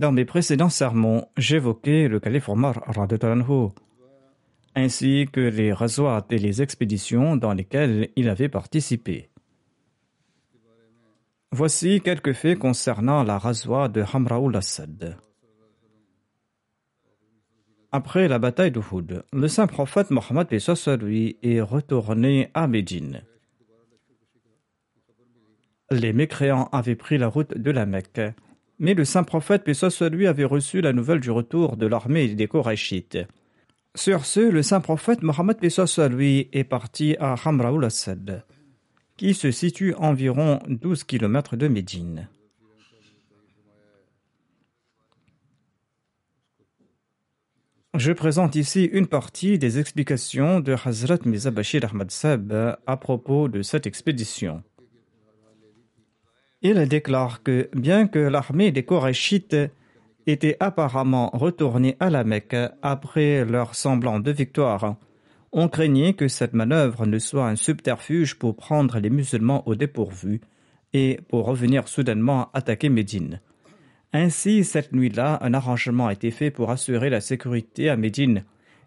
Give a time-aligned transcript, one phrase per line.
[0.00, 2.82] Dans mes précédents sermons, j'évoquais le calife Omar
[4.74, 9.28] ainsi que les razouats et les expéditions dans lesquelles il avait participé.
[11.52, 15.18] Voici quelques faits concernant la rasoir de Hamraoul Assad.
[17.92, 20.48] Après la bataille d'Uhud, le saint prophète Mohammed
[21.02, 23.22] lui est retourné à Médine.
[25.90, 28.32] Les mécréants avaient pris la route de la Mecque,
[28.80, 29.62] mais le saint prophète
[30.10, 33.18] lui avait reçu la nouvelle du retour de l'armée des Korachites.
[33.94, 35.58] Sur ce, le saint prophète Mohammed
[36.10, 38.44] lui est parti à Hamraoul Assad
[39.20, 42.30] qui se situe environ 12 km de Médine.
[47.92, 53.48] Je présente ici une partie des explications de Hazrat Mirza Bashir Ahmad Sab à propos
[53.48, 54.62] de cette expédition.
[56.62, 59.56] Il déclare que bien que l'armée des Korachites
[60.26, 64.96] était apparemment retournée à la Mecque après leur semblant de victoire,
[65.52, 70.42] on craignait que cette manœuvre ne soit un subterfuge pour prendre les musulmans au dépourvu
[70.92, 73.40] et pour revenir soudainement attaquer Médine.
[74.12, 78.44] Ainsi, cette nuit-là, un arrangement a été fait pour assurer la sécurité à Médine,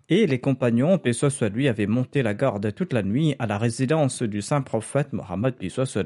[0.10, 3.58] et les compagnons, paix soit lui, avaient monté la garde toute la nuit à la
[3.58, 5.98] résidence du saint prophète Mohammed, paix soit.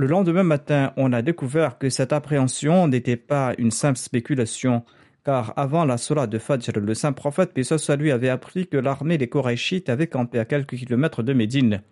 [0.00, 4.82] Le lendemain matin, on a découvert que cette appréhension n'était pas une simple spéculation,
[5.26, 7.68] car avant la Surah de Fajr, le saint prophète, puis
[7.98, 11.82] lui, avait appris que l'armée des Korachites avait campé à quelques kilomètres de Médine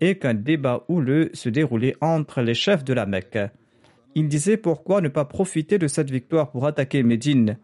[0.00, 3.40] et qu'un débat houleux se déroulait entre les chefs de la Mecque.
[4.14, 7.58] Il disait pourquoi ne pas profiter de cette victoire pour attaquer Médine.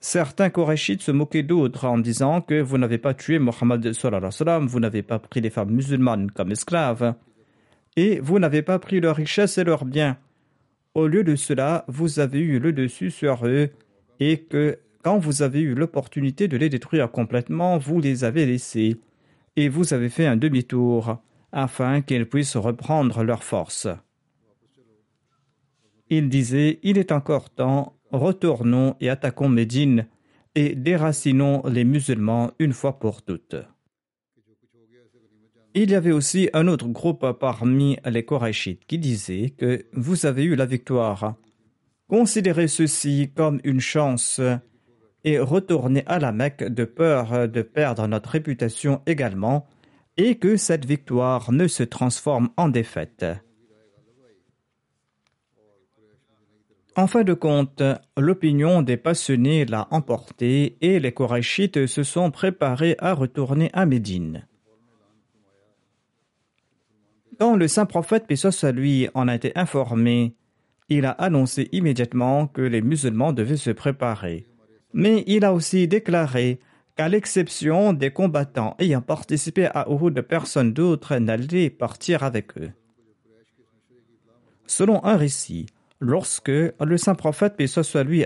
[0.00, 3.86] Certains Korachites se moquaient d'autres en disant que vous n'avez pas tué Mohammed
[4.62, 7.14] vous n'avez pas pris les femmes musulmanes comme esclaves,
[7.96, 10.18] et vous n'avez pas pris leurs richesses et leurs biens.
[10.94, 13.70] Au lieu de cela, vous avez eu le dessus sur eux
[14.20, 18.96] et que quand vous avez eu l'opportunité de les détruire complètement, vous les avez laissés
[19.56, 21.18] et vous avez fait un demi-tour
[21.52, 23.88] afin qu'ils puissent reprendre leur force.
[26.10, 30.06] Il disait Il est encore temps, retournons et attaquons Médine
[30.54, 33.56] et déracinons les musulmans une fois pour toutes.
[35.76, 40.44] Il y avait aussi un autre groupe parmi les Korachites qui disait que vous avez
[40.44, 41.34] eu la victoire.
[42.08, 44.40] Considérez ceci comme une chance
[45.24, 49.66] et retournez à la Mecque de peur de perdre notre réputation également
[50.16, 53.26] et que cette victoire ne se transforme en défaite.
[56.94, 57.82] En fin de compte,
[58.16, 64.46] l'opinion des passionnés l'a emporté et les Korachites se sont préparés à retourner à Médine.
[67.38, 68.36] Quand le saint prophète, paix
[69.14, 70.34] en a été informé,
[70.88, 74.46] il a annoncé immédiatement que les musulmans devaient se préparer.
[74.92, 76.60] Mais il a aussi déclaré
[76.96, 82.70] qu'à l'exception des combattants ayant participé à Uhud, personne d'autre n'allait partir avec eux.
[84.66, 85.66] Selon un récit,
[86.00, 87.66] lorsque le saint prophète, paix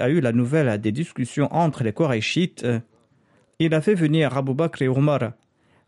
[0.01, 2.67] a eu la nouvelle des discussions entre les Korachites,
[3.59, 5.33] il a fait venir Abu Bakr et Omar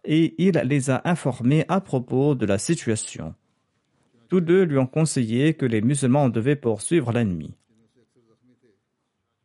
[0.05, 3.35] et il les a informés à propos de la situation.
[4.29, 7.55] Tous deux lui ont conseillé que les musulmans devaient poursuivre l'ennemi.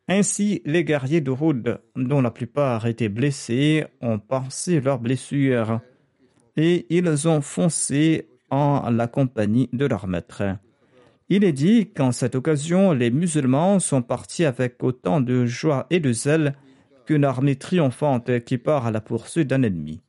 [0.07, 5.79] Ainsi, les guerriers d'Uhud, dont la plupart étaient blessés, ont pensé leurs blessures
[6.55, 10.43] et ils ont foncé en la compagnie de leur maître.
[11.29, 15.99] Il est dit qu'en cette occasion, les musulmans sont partis avec autant de joie et
[15.99, 16.53] de zèle
[17.07, 20.01] qu'une armée triomphante qui part à la poursuite d'un ennemi.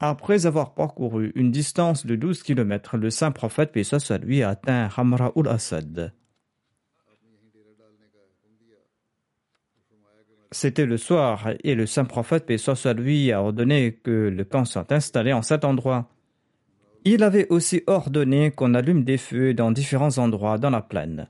[0.00, 3.82] Après avoir parcouru une distance de 12 kilomètres, le saint prophète, paix
[4.22, 6.12] lui, a atteint Hamra ul-Assad.
[10.52, 12.56] C'était le soir et le saint prophète, paix
[12.96, 16.08] lui, a ordonné que le camp soit installé en cet endroit.
[17.04, 21.28] Il avait aussi ordonné qu'on allume des feux dans différents endroits dans la plaine.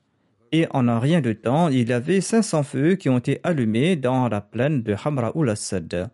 [0.52, 3.96] Et en un rien de temps, il y avait 500 feux qui ont été allumés
[3.96, 6.10] dans la plaine de Hamra ul-Assad.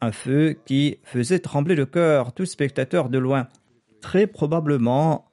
[0.00, 3.48] Un feu qui faisait trembler le cœur tout spectateur de loin.
[4.00, 5.28] Très probablement,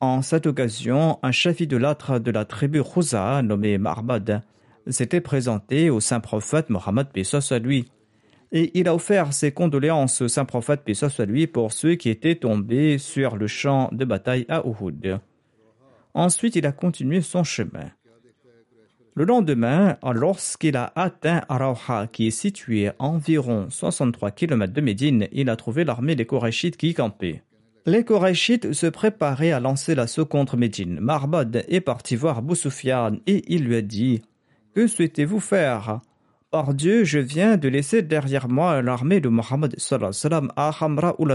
[0.00, 4.42] en cette occasion, un chef idolâtre de la tribu Khuza, nommé Marbad,
[4.86, 7.86] s'était présenté au saint prophète Mohammed Pesos à lui.
[8.52, 12.10] Et il a offert ses condoléances au saint prophète Pesos à lui pour ceux qui
[12.10, 15.18] étaient tombés sur le champ de bataille à Uhud.
[16.14, 17.90] Ensuite, il a continué son chemin.
[19.18, 25.26] Le lendemain, lorsqu'il a atteint Arauha, qui est situé à environ 63 km de Médine,
[25.32, 27.42] il a trouvé l'armée des Korachites qui campait.
[27.86, 31.00] Les Korachites se préparaient à lancer l'assaut contre Médine.
[31.00, 34.20] Marbad est parti voir Boussoufian et il lui a dit
[34.74, 36.00] que souhaitez-vous faire?
[36.50, 39.76] Par Dieu, je viens de laisser derrière moi l'armée de Mohammed
[40.56, 41.26] à Hamra ou.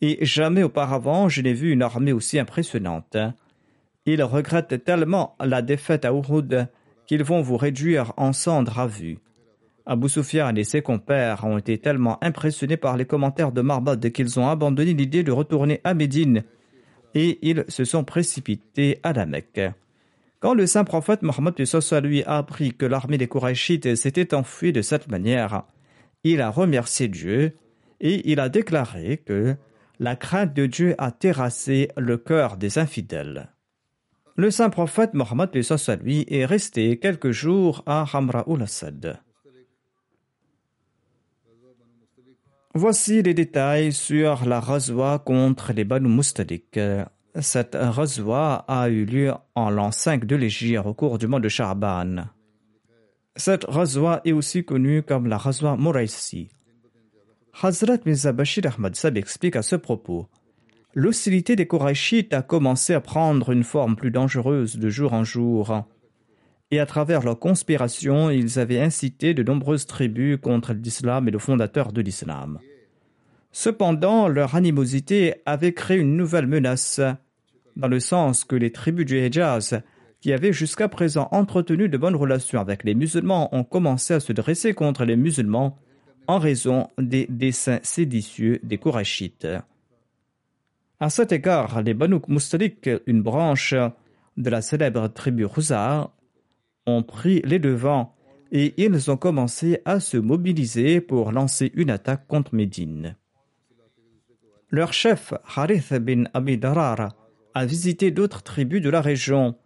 [0.00, 3.16] Et jamais auparavant je n'ai vu une armée aussi impressionnante.
[4.06, 6.68] Ils regrettent tellement la défaite à Uhud
[7.06, 9.18] qu'ils vont vous réduire en cendres à vue.
[9.84, 14.38] Abu Sufyan et ses compères ont été tellement impressionnés par les commentaires de Marbad qu'ils
[14.38, 16.44] ont abandonné l'idée de retourner à Médine
[17.14, 19.60] et ils se sont précipités à la Mecque.
[20.40, 21.54] Quand le saint prophète Mohammed
[22.02, 25.64] lui a appris que l'armée des Kourachites s'était enfuie de cette manière,
[26.24, 27.52] il a remercié Dieu
[28.00, 29.56] et il a déclaré que
[30.00, 33.50] la crainte de Dieu a terrassé le cœur des infidèles.
[34.36, 35.50] Le saint prophète Mohammed
[36.02, 39.20] lui est resté quelques jours à Hamra ul-Assad.
[42.74, 46.80] Voici les détails sur la razwa contre les Banu Mustalik.
[47.38, 51.50] Cette razwa a eu lieu en l'an 5 de l'Égypte au cours du mois de
[51.50, 52.28] Charban.
[53.36, 56.48] Cette razwa est aussi connue comme la razwa Moraisi.
[57.62, 60.28] Hazrat Mirza Bashir Ahmad Sab explique à ce propos
[60.94, 65.86] L'hostilité des Korachites a commencé à prendre une forme plus dangereuse de jour en jour.
[66.70, 71.38] Et à travers leur conspiration, ils avaient incité de nombreuses tribus contre l'islam et le
[71.38, 72.58] fondateur de l'islam.
[73.52, 77.00] Cependant, leur animosité avait créé une nouvelle menace,
[77.76, 79.80] dans le sens que les tribus du Hejaz,
[80.20, 84.32] qui avaient jusqu'à présent entretenu de bonnes relations avec les musulmans, ont commencé à se
[84.34, 85.78] dresser contre les musulmans
[86.26, 89.48] en raison des desseins séditieux des Korachites.
[91.02, 93.74] À cet égard, les Banouk Mustalik, une branche
[94.36, 96.12] de la célèbre tribu Khuzar,
[96.86, 98.14] ont pris les devants
[98.52, 103.16] et ils ont commencé à se mobiliser pour lancer une attaque contre Médine.
[104.70, 107.16] Leur chef, Harith bin Abidarar,
[107.52, 109.56] a visité d'autres tribus de la région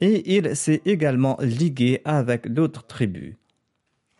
[0.00, 3.36] et il s'est également ligué avec d'autres tribus.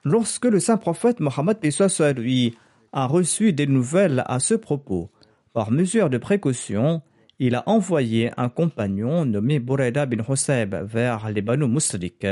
[0.04, 1.56] Lorsque le saint prophète Mohammed
[2.18, 2.54] lui
[2.92, 5.10] a reçu des nouvelles à ce propos,
[5.56, 7.00] par mesure de précaution,
[7.38, 12.26] il a envoyé un compagnon nommé Boureda bin Hoseb vers les Banu Muslik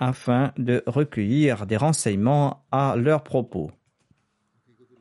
[0.00, 3.70] afin de recueillir des renseignements à leur propos.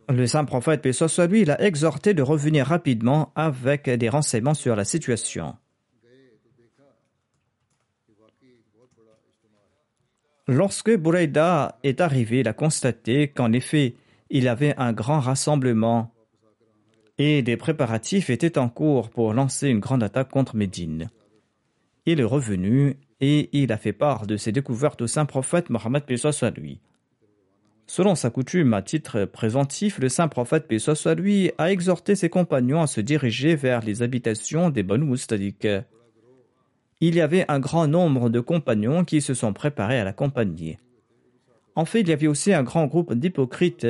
[0.08, 0.92] Le saint prophète, paix
[1.28, 5.56] lui, l'a exhorté de revenir rapidement avec des renseignements sur la situation.
[10.48, 13.96] Lorsque Boureda est arrivé, il a constaté qu'en effet,
[14.30, 16.14] il avait un grand rassemblement
[17.18, 21.10] et des préparatifs étaient en cours pour lancer une grande attaque contre Médine.
[22.06, 26.04] Il est revenu et il a fait part de ses découvertes au saint prophète Mohammed
[26.18, 26.80] soit lui.
[27.88, 32.82] Selon sa coutume, à titre présentif, le saint prophète soit lui a exhorté ses compagnons
[32.82, 35.68] à se diriger vers les habitations des Banu Mustadik.
[37.00, 40.80] Il y avait un grand nombre de compagnons qui se sont préparés à l'accompagner.
[41.76, 43.88] En fait, il y avait aussi un grand groupe d'hypocrites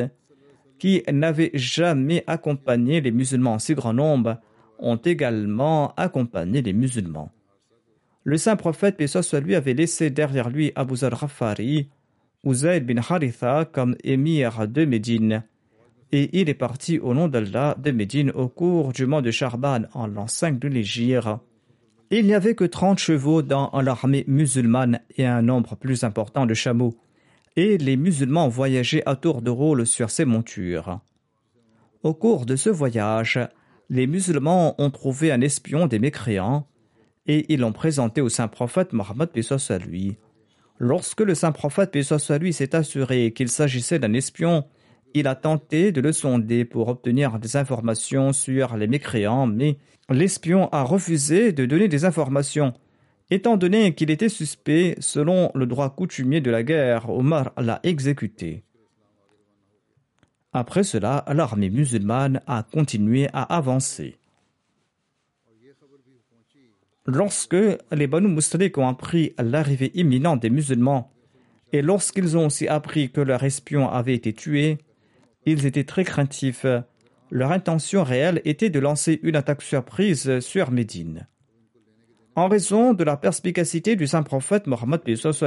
[0.80, 4.40] qui n'avaient jamais accompagné les musulmans en si grand nombre,
[4.80, 7.32] ont également accompagné les musulmans.
[8.24, 11.90] Le saint prophète, paix soit lui, avait laissé derrière lui Abu Zar Rafari,
[12.44, 15.44] Uzayd bin Haritha comme émir de Médine,
[16.12, 19.84] et il est parti au nom d'Allah de Médine au cours du mois de Charban
[19.94, 21.28] en 5 de l'Égypte,
[22.12, 26.54] Il n'y avait que 30 chevaux dans l'armée musulmane et un nombre plus important de
[26.54, 26.96] chameaux,
[27.58, 31.02] et les musulmans voyageaient à tour de rôle sur ces montures.
[32.04, 33.40] Au cours de ce voyage,
[33.90, 36.68] les musulmans ont trouvé un espion des mécréants
[37.26, 39.30] et ils l'ont présenté au saint prophète Mohammed
[39.70, 40.18] à lui.
[40.78, 41.98] Lorsque le saint prophète
[42.30, 44.64] à lui s'est assuré qu'il s'agissait d'un espion,
[45.16, 49.78] il a tenté de le sonder pour obtenir des informations sur les mécréants, mais
[50.10, 52.74] l'espion a refusé de donner des informations.
[53.30, 58.64] Étant donné qu'il était suspect, selon le droit coutumier de la guerre, Omar l'a exécuté.
[60.54, 64.18] Après cela, l'armée musulmane a continué à avancer.
[67.06, 67.56] Lorsque
[67.92, 68.38] les Banu
[68.78, 71.12] ont appris l'arrivée imminente des musulmans,
[71.74, 74.78] et lorsqu'ils ont aussi appris que leur espion avait été tué,
[75.46, 76.66] ils étaient très craintifs.
[77.30, 81.28] Leur intention réelle était de lancer une attaque surprise sur Médine.
[82.38, 85.02] En raison de la perspicacité du saint prophète Mohammed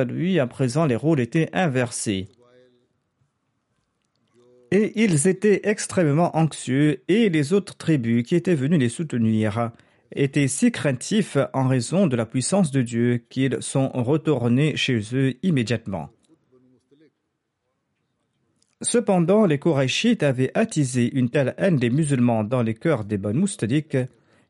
[0.09, 2.27] lui, à présent les rôles étaient inversés.
[4.73, 9.71] Et ils étaient extrêmement anxieux et les autres tribus qui étaient venues les soutenir
[10.17, 15.35] étaient si craintifs en raison de la puissance de Dieu qu'ils sont retournés chez eux
[15.45, 16.11] immédiatement.
[18.83, 23.45] Cependant, les Korachites avaient attisé une telle haine des musulmans dans les cœurs des Banu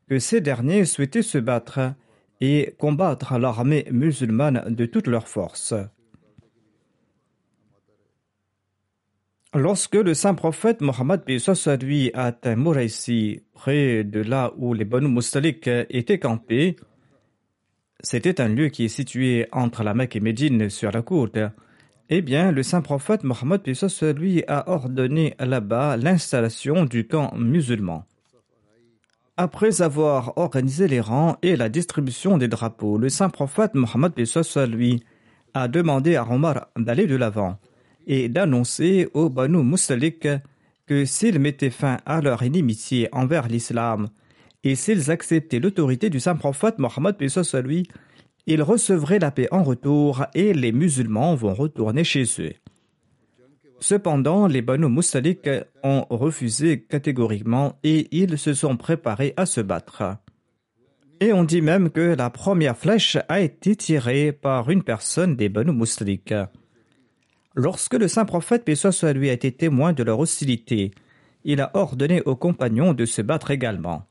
[0.09, 1.93] que ces derniers souhaitaient se battre
[2.41, 5.75] et combattre l'armée musulmane de toutes leurs forces.
[9.53, 11.21] Lorsque le saint prophète Mohammed
[11.81, 16.77] lui atteint Mouraïsi, près de là où les Banu Mustalik étaient campés,
[17.99, 21.37] c'était un lieu qui est situé entre la Mecque et Médine sur la côte,
[22.09, 23.61] eh bien, le saint prophète Mohammed
[24.17, 28.05] lui a ordonné là-bas l'installation du camp musulman.
[29.37, 34.13] Après avoir organisé les rangs et la distribution des drapeaux, le saint prophète Mohammed
[34.67, 35.03] lui
[35.53, 37.57] a demandé à Omar d'aller de l'avant
[38.07, 40.27] et d'annoncer aux Banu Mustalik
[40.85, 44.09] que s'ils mettaient fin à leur inimitié envers l'islam
[44.63, 47.15] et s'ils acceptaient l'autorité du saint prophète Mohammed
[47.63, 47.87] lui,
[48.47, 52.53] ils recevraient la paix en retour et les musulmans vont retourner chez eux.
[53.81, 55.49] Cependant, les Banu Mustalik
[55.81, 60.03] ont refusé catégoriquement et ils se sont préparés à se battre.
[61.19, 65.49] Et on dit même que la première flèche a été tirée par une personne des
[65.49, 66.31] Banu Mustalik.
[67.55, 70.91] Lorsque le saint prophète Pessoa lui a été témoin de leur hostilité,
[71.43, 74.05] il a ordonné aux compagnons de se battre également.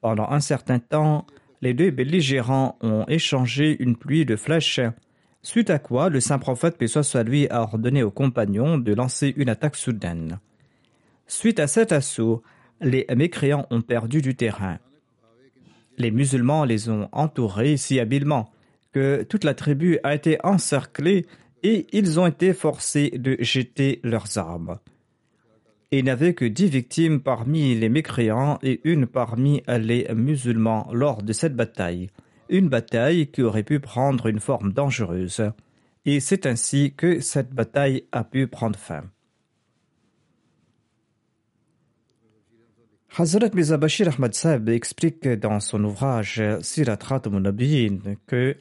[0.00, 1.26] Pendant un certain temps,
[1.60, 4.80] les deux belligérants ont échangé une pluie de flèches,
[5.42, 6.86] suite à quoi le saint prophète, paix
[7.24, 10.38] lui, a ordonné aux compagnons de lancer une attaque soudaine.
[11.26, 12.42] Suite à cet assaut,
[12.80, 14.78] les mécréants ont perdu du terrain.
[15.98, 18.50] Les musulmans les ont entourés si habilement
[18.92, 21.26] que toute la tribu a été encerclée
[21.62, 24.78] et ils ont été forcés de jeter leurs armes
[25.92, 31.22] il n'y avait que dix victimes parmi les mécréants et une parmi les musulmans lors
[31.22, 32.08] de cette bataille,
[32.52, 35.50] une bataille qui aurait pu prendre une forme dangereuse.
[36.04, 39.02] Et c'est ainsi que cette bataille a pu prendre fin.
[43.18, 46.98] Hazrat Mizabashir Ahmad Sab explique dans son ouvrage Sirat
[48.26, 48.56] que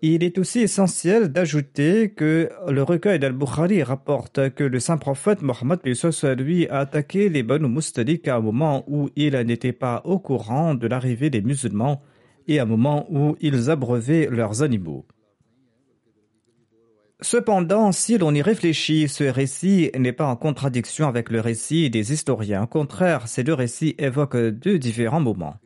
[0.00, 5.80] il est aussi essentiel d'ajouter que le recueil d'Al-Bukhari rapporte que le saint prophète Mohammed
[6.38, 10.76] lui a attaqué les Banu Mustalik à un moment où il n'était pas au courant
[10.76, 12.00] de l'arrivée des musulmans
[12.48, 15.06] et un moment où ils abreuvaient leurs animaux.
[17.20, 22.12] Cependant, si l'on y réfléchit, ce récit n'est pas en contradiction avec le récit des
[22.12, 22.64] historiens.
[22.64, 25.56] Au contraire, ces deux récits évoquent deux différents moments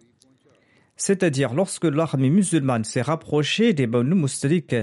[1.03, 4.77] c'est-à-dire lorsque l'armée musulmane s'est rapprochée des Banu Mustalik,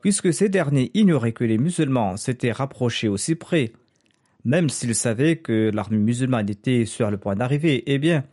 [0.00, 3.72] puisque ces derniers ignoraient que les musulmans s'étaient rapprochés aussi près,
[4.44, 8.24] même s'ils savaient que l'armée musulmane était sur le point d'arriver, eh bien,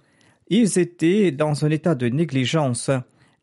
[0.47, 2.89] ils étaient dans un état de négligence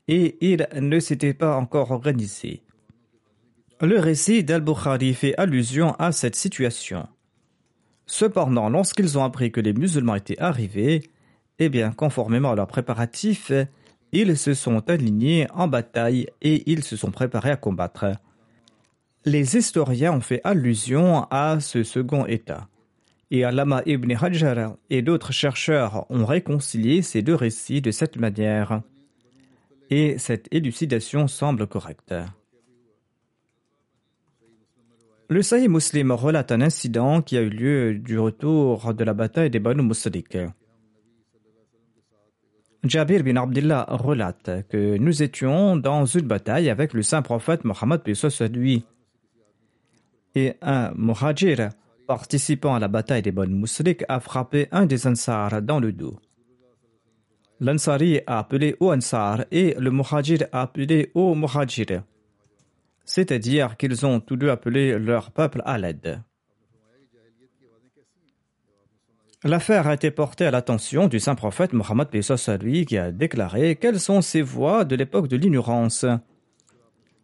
[0.09, 2.63] et ils ne s'étaient pas encore organisés.
[3.81, 7.09] Le récit d'Al-Bukhari fait allusion à cette situation.
[8.07, 11.11] Cependant, lorsqu'ils ont appris que les musulmans étaient arrivés,
[11.61, 13.53] eh bien, conformément à leurs préparatifs,
[14.13, 18.07] ils se sont alignés en bataille et ils se sont préparés à combattre.
[19.25, 22.70] Les historiens ont fait allusion à ce second état.
[23.31, 28.83] Et Alama ibn Hajar et d'autres chercheurs ont réconcilié ces deux récits de cette manière.
[29.89, 32.15] Et cette élucidation semble correcte.
[35.29, 39.49] Le Sahih Muslim relate un incident qui a eu lieu du retour de la bataille
[39.51, 40.37] des Banu Musalik.
[42.83, 48.01] Jabir bin Abdullah relate que nous étions dans une bataille avec le saint prophète Mohammed
[50.35, 51.71] et un muhajir
[52.11, 56.19] participant à la bataille des bonnes mousriques a frappé un des ansars dans le dos.
[57.61, 62.03] L'Ansari a appelé au Ansar et le Muhajir a appelé au Muhajir.
[63.05, 66.21] C'est-à-dire qu'ils ont tous deux appelé leur peuple à l'aide.
[69.45, 72.09] L'affaire a été portée à l'attention du saint prophète Mohammed
[72.61, 76.05] lui qui a déclaré Quelles sont ces voix de l'époque de l'ignorance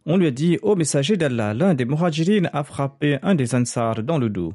[0.04, 4.04] On lui a dit Ô messager d'Allah, l'un des Muhajirin a frappé un des Ansar
[4.04, 4.54] dans le dos.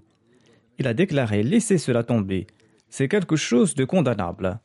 [0.81, 2.47] Il a déclaré Laissez cela tomber.
[2.89, 4.59] C'est quelque chose de condamnable.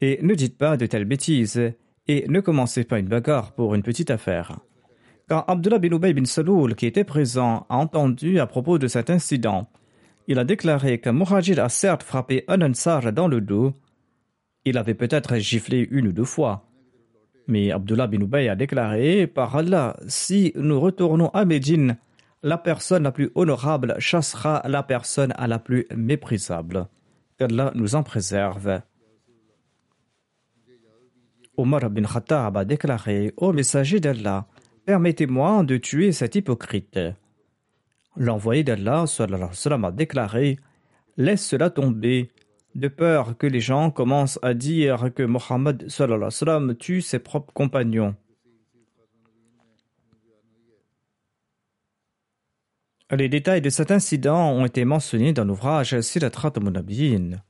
[0.00, 1.60] Et ne dites pas de telles bêtises,
[2.06, 4.58] et ne commencez pas une bagarre pour une petite affaire.
[5.28, 9.10] Quand Abdullah bin Ubay bin Saloul, qui était présent, a entendu à propos de cet
[9.10, 9.68] incident,
[10.28, 13.74] il a déclaré que Muhajir a certes frappé un Ansar dans le dos.
[14.64, 16.64] Il avait peut-être giflé une ou deux fois.
[17.46, 21.98] Mais Abdullah bin Ubay a déclaré Par Allah, si nous retournons à Médine,
[22.42, 26.88] la personne la plus honorable chassera la personne la plus méprisable.
[27.38, 28.80] Qu'Allah nous en préserve.
[31.56, 34.46] Omar bin Khattab a déclaré Ô messager d'Allah,
[34.86, 37.00] permettez-moi de tuer cet hypocrite.
[38.16, 40.58] L'envoyé d'Allah a déclaré
[41.16, 42.30] Laisse cela tomber,
[42.76, 45.88] de peur que les gens commencent à dire que Mohammed
[46.78, 48.14] tue ses propres compagnons.
[53.10, 57.42] Les détails de cet incident ont été mentionnés dans l'ouvrage Siratrat Munabiyin.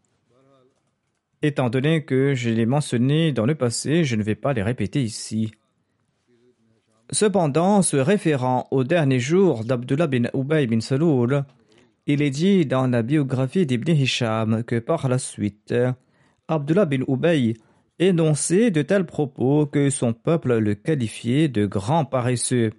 [1.42, 5.02] Étant donné que je l'ai mentionné dans le passé, je ne vais pas les répéter
[5.02, 5.50] ici.
[7.10, 11.44] Cependant, se référant au dernier jour d'Abdullah bin Ubay bin Saloul,
[12.06, 15.74] il est dit dans la biographie d'Ibn Hisham que par la suite,
[16.46, 17.54] Abdullah bin Ubay
[17.98, 22.72] énonçait de tels propos que son peuple le qualifiait de grand paresseux.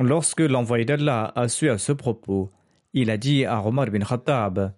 [0.00, 2.50] Lorsque l'envoyé d'Allah a su à ce propos,
[2.94, 4.72] il a dit à Omar bin Khattab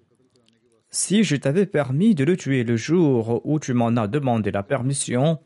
[0.89, 4.63] Si je t'avais permis de le tuer le jour où tu m'en as demandé la
[4.63, 5.39] permission,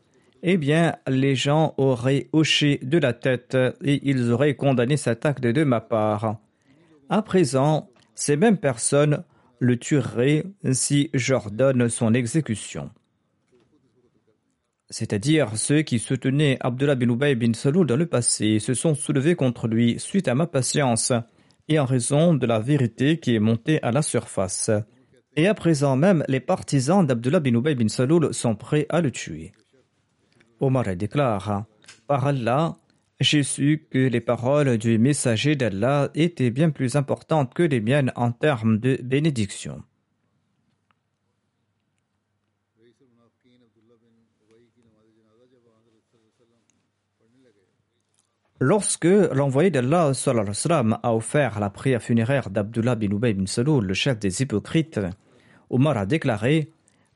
[0.45, 5.43] eh bien, les gens auraient hoché de la tête et ils auraient condamné cet acte
[5.43, 6.39] de ma part.
[7.09, 9.25] À présent, ces mêmes personnes
[9.59, 12.91] le tueraient si j'ordonne son exécution.
[14.91, 19.35] C'est-à-dire ceux qui soutenaient Abdullah bin Ubay bin Saloul dans le passé se sont soulevés
[19.35, 21.13] contre lui suite à ma patience
[21.69, 24.71] et en raison de la vérité qui est montée à la surface.
[25.37, 29.11] Et à présent même, les partisans d'Abdullah bin Ubay bin Saloul sont prêts à le
[29.11, 29.53] tuer.
[30.61, 31.65] Omar déclare
[32.07, 32.77] Par Allah,
[33.21, 38.13] j'ai su que les paroles du messager d'Allah étaient bien plus importantes que les miennes
[38.17, 39.83] en termes de bénédiction.
[48.67, 50.13] Lorsque l'envoyé d'Allah
[51.03, 54.99] a offert la prière funéraire d'Abdullah bin Ubay bin Saloul, le chef des hypocrites,
[55.69, 56.71] Omar a déclaré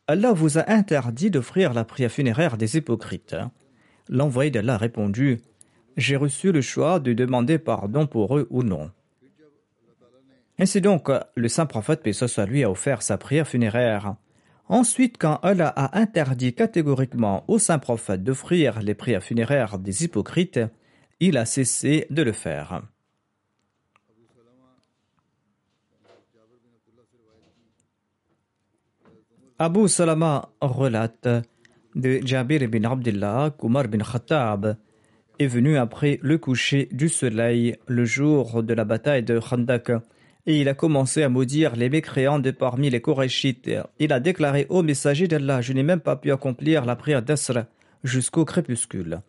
[0.06, 3.34] Allah vous a interdit d'offrir la prière funéraire des hypocrites.
[4.10, 5.40] L'envoyé d'Allah a répondu
[5.96, 8.90] J'ai reçu le choix de demander pardon pour eux ou non.
[10.58, 12.12] Ainsi donc, le saint prophète, paix
[12.46, 14.16] lui, a offert sa prière funéraire.
[14.68, 20.60] Ensuite, quand Allah a interdit catégoriquement au saint prophète d'offrir les prières funéraires des hypocrites,
[21.20, 22.82] il a cessé de le faire.
[29.60, 31.28] Abu Salama relate
[31.96, 34.76] de Jabir bin Abdullah qu'Umar bin Khattab
[35.40, 39.90] est venu après le coucher du soleil le jour de la bataille de Khandak
[40.46, 43.70] et il a commencé à maudire les mécréants de parmi les Korachites.
[43.98, 47.64] Il a déclaré au messager d'Allah Je n'ai même pas pu accomplir la prière d'Asr
[48.04, 49.20] jusqu'au crépuscule.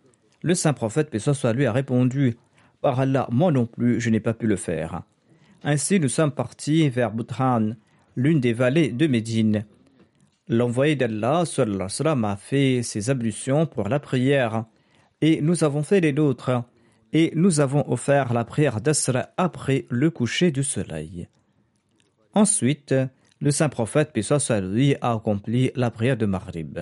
[0.41, 2.37] Le saint prophète, paix soit lui, a répondu
[2.81, 5.03] Par Allah, moi non plus, je n'ai pas pu le faire.
[5.63, 7.71] Ainsi, nous sommes partis vers Boutran,
[8.15, 9.65] l'une des vallées de Médine.
[10.47, 14.65] L'envoyé d'Allah a fait ses ablutions pour la prière,
[15.21, 16.63] et nous avons fait les nôtres,
[17.11, 21.27] et nous avons offert la prière d'Asr après le coucher du soleil.
[22.33, 22.95] Ensuite,
[23.41, 26.79] le saint prophète, paix soit lui, a accompli la prière de Maghrib.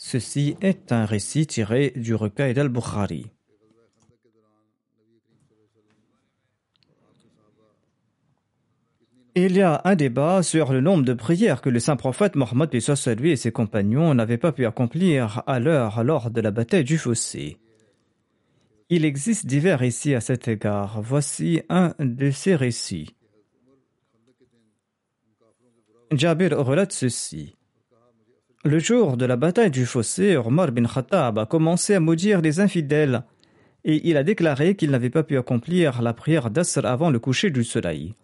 [0.00, 3.26] Ceci est un récit tiré du recueil d'Al-Bukhari.
[9.34, 12.70] Il y a un débat sur le nombre de prières que le saint prophète Mohammed
[13.18, 16.96] lui et ses compagnons n'avaient pas pu accomplir à l'heure lors de la bataille du
[16.96, 17.56] fossé.
[18.90, 21.02] Il existe divers récits à cet égard.
[21.02, 23.16] Voici un de ces récits.
[26.12, 27.57] Jabir relate ceci.
[28.68, 32.60] Le jour de la bataille du fossé, Omar bin Khattab a commencé à maudire les
[32.60, 33.22] infidèles
[33.82, 37.48] et il a déclaré qu'il n'avait pas pu accomplir la prière d'Asr avant le coucher
[37.48, 38.14] du soleil.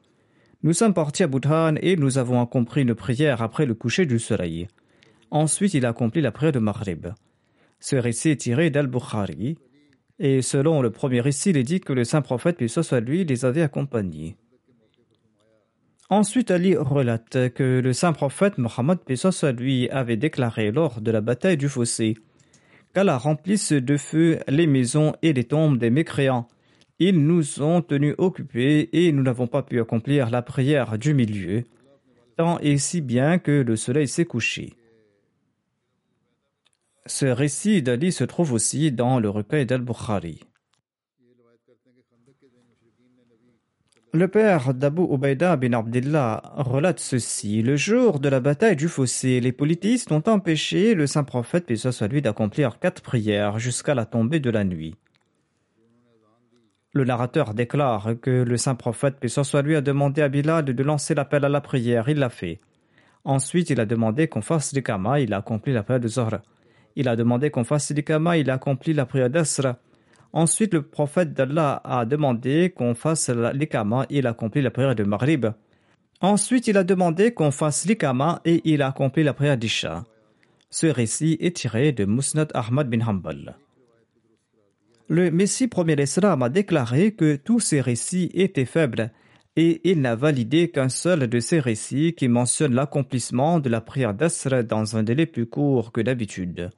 [0.63, 4.19] Nous sommes partis à Bhuthan et nous avons accompli une prière après le coucher du
[4.19, 4.69] soleil.
[5.31, 7.07] Ensuite, il a accompli la prière de Maghrib.
[7.81, 9.57] Ce récit est tiré d'Al-Bukhari,
[10.19, 13.63] et selon le premier récit, il est dit que le saint prophète, lui, les avait
[13.63, 14.37] accompagnés.
[16.15, 19.01] Ensuite, Ali relate que le saint prophète Mohammed,
[19.59, 22.15] lui, avait déclaré lors de la bataille du fossé
[22.95, 26.47] qu'Allah remplisse de feu les maisons et les tombes des mécréants.
[27.01, 31.65] Ils nous ont tenus occupés et nous n'avons pas pu accomplir la prière du milieu,
[32.37, 34.75] tant et si bien que le soleil s'est couché.
[37.07, 40.39] Ce récit d'Ali se trouve aussi dans le recueil d'Al-Bukhari.
[44.15, 47.63] Le père d'Abu Ubaida bin Abdullah relate ceci.
[47.63, 52.23] Le jour de la bataille du fossé, les politistes ont empêché le saint prophète, puis
[52.23, 54.95] d'accomplir quatre prières jusqu'à la tombée de la nuit.
[56.93, 60.83] Le narrateur déclare que le saint prophète, puis soit lui, a demandé à Bilal de
[60.85, 62.09] lancer l'appel à la prière.
[62.09, 62.61] Il l'a fait.
[63.25, 65.19] Ensuite, il a demandé qu'on fasse du kama.
[65.19, 66.41] Il a accompli la prière de Zohra.
[66.95, 68.37] Il a demandé qu'on fasse du kama.
[68.37, 69.77] Il a accompli la prière d'Asra.
[70.35, 74.97] Ensuite, le prophète d'Allah a demandé qu'on fasse l'ikama et il a accompli la prière
[74.97, 75.47] de Maghrib.
[76.21, 80.03] Ensuite, il a demandé qu'on fasse l'ikama et il a accompli la prière d'Isha.
[80.71, 83.57] Ce récit est tiré de Musnad Ahmad bin Hanbal.
[85.09, 89.13] Le Messie premier Islam a déclaré que tous ces récits étaient faibles
[89.55, 94.15] et il n'a validé qu'un seul de ces récits qui mentionne l'accomplissement de la prière
[94.15, 96.71] d'Asr dans un délai plus court que d'habitude.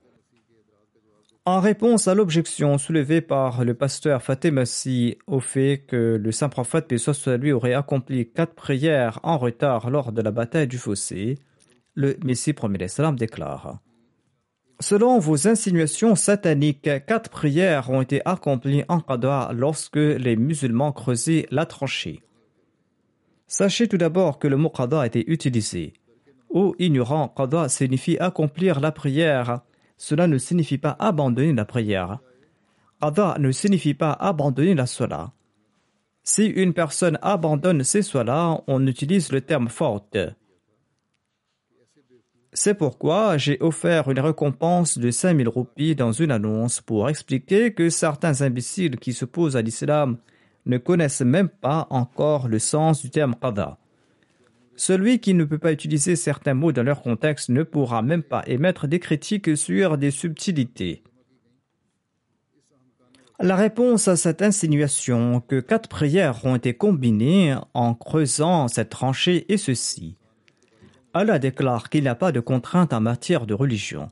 [1.48, 6.98] En réponse à l'objection soulevée par le pasteur Fatemassi au fait que le saint prophète
[6.98, 11.38] soit lui aurait accompli quatre prières en retard lors de la bataille du fossé,
[11.94, 13.78] le Messie premier salam déclare
[14.80, 21.46] Selon vos insinuations sataniques, quatre prières ont été accomplies en Qadha lorsque les musulmans creusaient
[21.52, 22.24] la tranchée.
[23.46, 25.92] Sachez tout d'abord que le mot Qadha a été utilisé.
[26.50, 29.60] Ô ignorant, Qadha signifie accomplir la prière
[29.96, 32.18] cela ne signifie pas abandonner la prière.
[33.00, 35.32] Qada ne signifie pas abandonner la sola.
[36.22, 40.18] Si une personne abandonne ses solas, on utilise le terme faute.
[42.52, 47.90] C'est pourquoi j'ai offert une récompense de 5000 roupies dans une annonce pour expliquer que
[47.90, 50.16] certains imbéciles qui s'opposent à l'islam
[50.64, 53.78] ne connaissent même pas encore le sens du terme qada.
[54.76, 58.42] Celui qui ne peut pas utiliser certains mots dans leur contexte ne pourra même pas
[58.46, 61.02] émettre des critiques sur des subtilités.
[63.38, 69.44] La réponse à cette insinuation que quatre prières ont été combinées en creusant cette tranchée
[69.52, 70.16] est ceci.
[71.12, 74.10] Allah déclare qu'il n'y a pas de contrainte en matière de religion.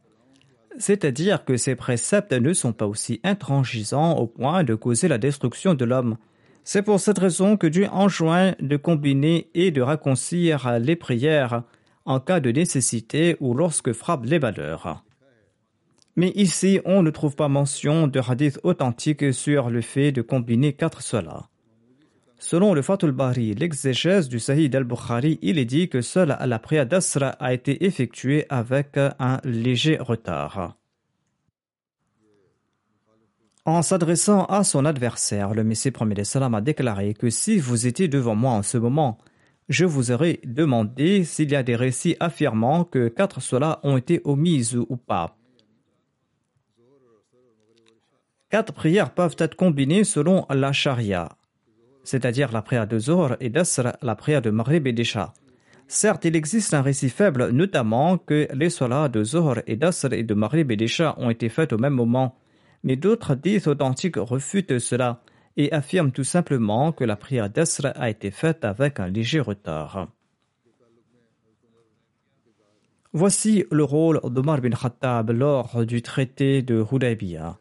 [0.79, 5.75] C'est-à-dire que ces préceptes ne sont pas aussi intransigeants au point de causer la destruction
[5.75, 6.17] de l'homme.
[6.65, 11.63] C'est pour cette raison que Dieu enjoint de combiner et de racconcilier les prières
[12.07, 15.05] en cas de nécessité ou lorsque frappent les valeurs.
[16.17, 20.73] Mais ici, on ne trouve pas mention de hadith authentique sur le fait de combiner
[20.73, 21.49] quatre solas.
[22.39, 26.87] Selon le Fatul Bari, l'exégèse du Sahih al-Bukhari, il est dit que seule la prière
[26.87, 30.77] d'Asra a été effectuée avec un léger retard.
[33.67, 38.09] En s'adressant à son adversaire, le Messie premier salam a déclaré que si vous étiez
[38.09, 39.17] devant moi en ce moment,
[39.71, 44.21] je vous aurais demandé s'il y a des récits affirmant que quatre solas ont été
[44.25, 45.39] omises ou pas.
[48.51, 51.31] Quatre prières peuvent être combinées selon la charia,
[52.03, 54.95] c'est-à-dire la prière de Zohar et d'Asr, la prière de Maghrib et.
[55.89, 60.23] Certes, il existe un récit faible, notamment que les solas de Zohar et d'Asr et
[60.23, 62.37] de Maghrib et ont été faites au même moment
[62.85, 65.23] mais d'autres hadiths authentiques refutent cela
[65.57, 70.09] et affirment tout simplement que la prière d'Asr a été faite avec un léger retard.
[73.13, 77.59] Voici le rôle d'Omar bin Khattab lors du traité de Hudaybiyah.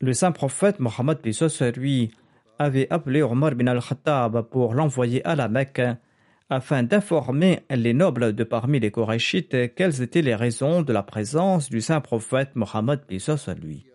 [0.00, 1.18] Le saint prophète Mohammed
[1.76, 2.10] lui
[2.58, 5.82] avait appelé Omar bin al-Khattab pour l'envoyer à la Mecque
[6.50, 11.68] afin d'informer les nobles de parmi les Korachites quelles étaient les raisons de la présence
[11.68, 13.00] du saint prophète Mohammed
[13.46, 13.86] à lui.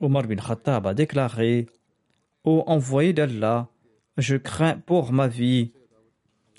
[0.00, 1.66] Omar bin Khattab a déclaré
[2.44, 3.68] Ô envoyé d'Allah,
[4.16, 5.72] je crains pour ma vie.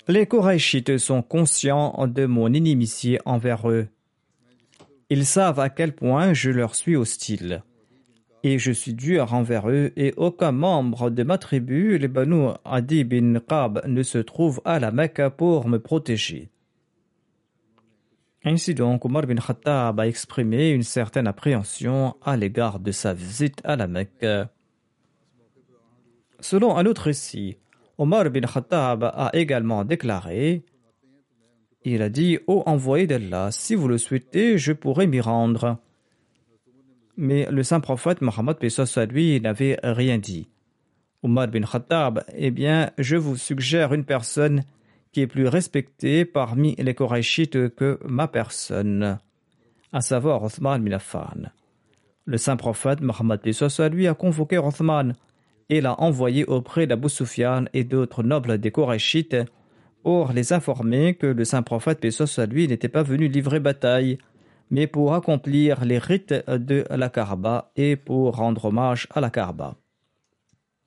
[0.08, 3.88] Les Korachites sont conscients de mon inimitié envers eux.
[5.08, 7.62] Ils savent à quel point je leur suis hostile.
[8.42, 13.04] Et je suis dur envers eux, et aucun membre de ma tribu, les Banu Adi
[13.04, 16.50] bin Qab, ne se trouve à la Mecque pour me protéger.
[18.44, 23.60] Ainsi donc, Omar bin Khattab a exprimé une certaine appréhension à l'égard de sa visite
[23.64, 24.26] à la Mecque.
[26.40, 27.58] Selon un autre récit,
[27.98, 30.64] Omar bin Khattab a également déclaré
[31.84, 35.78] Il a dit Ô envoyé d'Allah, si vous le souhaitez, je pourrais m'y rendre.
[37.16, 38.56] Mais le saint prophète Mohammed
[39.10, 40.48] lui n'avait rien dit.
[41.22, 44.64] Omar bin Khattab Eh bien, je vous suggère une personne
[45.12, 49.18] qui est plus respectée parmi les Korachites que ma personne,
[49.92, 51.50] à savoir Othman bin Affan.
[52.24, 53.40] Le saint prophète Mohammed
[53.92, 55.14] lui a convoqué Othman
[55.68, 59.36] et l'a envoyé auprès d'Abu Sufyan et d'autres nobles des Korachites
[60.02, 62.06] pour les informer que le saint prophète
[62.50, 64.18] lui n'était pas venu livrer bataille,
[64.70, 69.76] mais pour accomplir les rites de la Kaaba et pour rendre hommage à la Kaaba.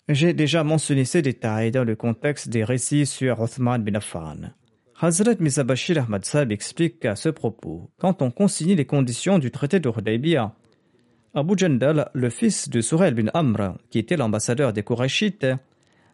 [0.09, 4.53] J'ai déjà mentionné ces détails dans le contexte des récits sur Othman bin Affan.
[4.99, 9.79] Hazrat Mizabashir Ahmad Sab explique à ce propos quand on consigne les conditions du traité
[9.79, 10.53] de Hudaybiyah,
[11.35, 15.47] Abu Jandal, le fils de Sourel bin Amr, qui était l'ambassadeur des Korachites,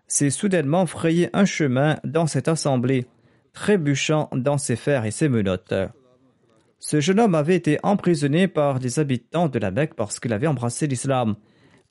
[0.07, 3.05] s'est soudainement frayé un chemin dans cette assemblée,
[3.51, 5.73] trébuchant dans ses fers et ses menottes.
[6.79, 10.47] Ce jeune homme avait été emprisonné par des habitants de la Mecque parce qu'il avait
[10.47, 11.35] embrassé l'islam,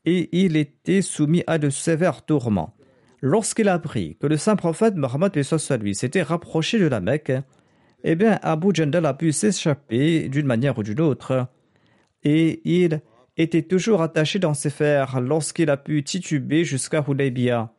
[0.06, 2.74] et il était soumis à de sévères tourments.
[3.20, 5.32] Lorsqu'il apprit que le saint prophète Mohammed
[5.92, 7.32] s'était rapproché de la Mecque,
[8.02, 11.48] eh bien Abu Jandal a pu s'échapper d'une manière ou d'une autre,
[12.24, 13.02] et il
[13.36, 17.72] était toujours attaché dans ses fers lorsqu'il a pu tituber jusqu'à Hudaybiyah.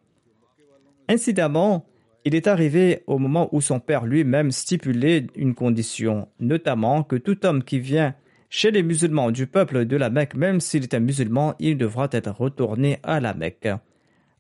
[1.08, 1.89] Incidemment,
[2.26, 7.46] il est arrivé au moment où son père lui-même stipulait une condition, notamment que tout
[7.46, 8.14] homme qui vient
[8.50, 12.10] chez les musulmans du peuple de la Mecque, même s'il est un musulman, il devra
[12.12, 13.70] être retourné à la Mecque.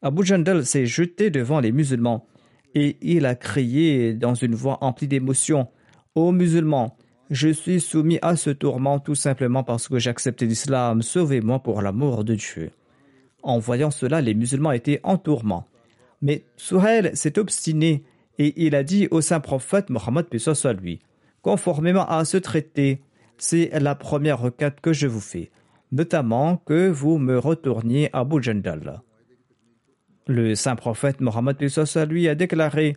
[0.02, 2.26] Abu Jandal s'est jeté devant les musulmans
[2.76, 5.68] et il a crié dans une voix emplie d'émotion
[6.16, 6.98] Ô musulmans,
[7.30, 11.02] je suis soumis à ce tourment tout simplement parce que j'accepte l'islam.
[11.02, 12.72] Sauvez-moi pour l'amour de Dieu.
[13.44, 15.66] En voyant cela, les musulmans étaient en tourment.
[16.22, 18.04] Mais Souhail s'est obstiné
[18.38, 21.00] et il a dit au saint prophète Mohammed soit lui,
[21.42, 23.02] conformément à ce traité,
[23.38, 25.52] c'est la première requête que je vous fais,
[25.92, 29.02] notamment que vous me retourniez à Abu Jandal.
[30.28, 31.58] Le saint prophète Mohammed
[32.08, 32.96] lui a déclaré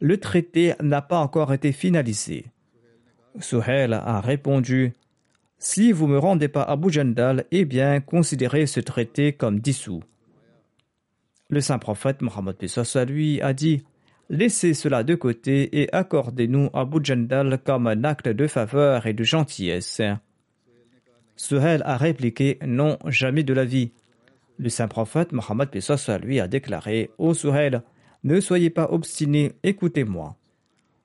[0.00, 2.46] Le traité n'a pas encore été finalisé.
[3.38, 4.92] Suhail a répondu
[5.58, 10.02] Si vous me rendez pas à Abu Jandal, eh bien, considérez ce traité comme dissous.
[11.52, 12.56] Le saint prophète Mohammed
[13.06, 13.82] lui a dit
[14.30, 19.22] Laissez cela de côté et accordez-nous Abu Jandal comme un acte de faveur et de
[19.22, 20.00] gentillesse.
[21.36, 23.92] Suhail a répliqué Non, jamais de la vie.
[24.56, 25.68] Le saint prophète Mohammed
[26.22, 27.82] lui a déclaré Ô Suhail,
[28.24, 30.36] ne soyez pas obstiné, écoutez-moi.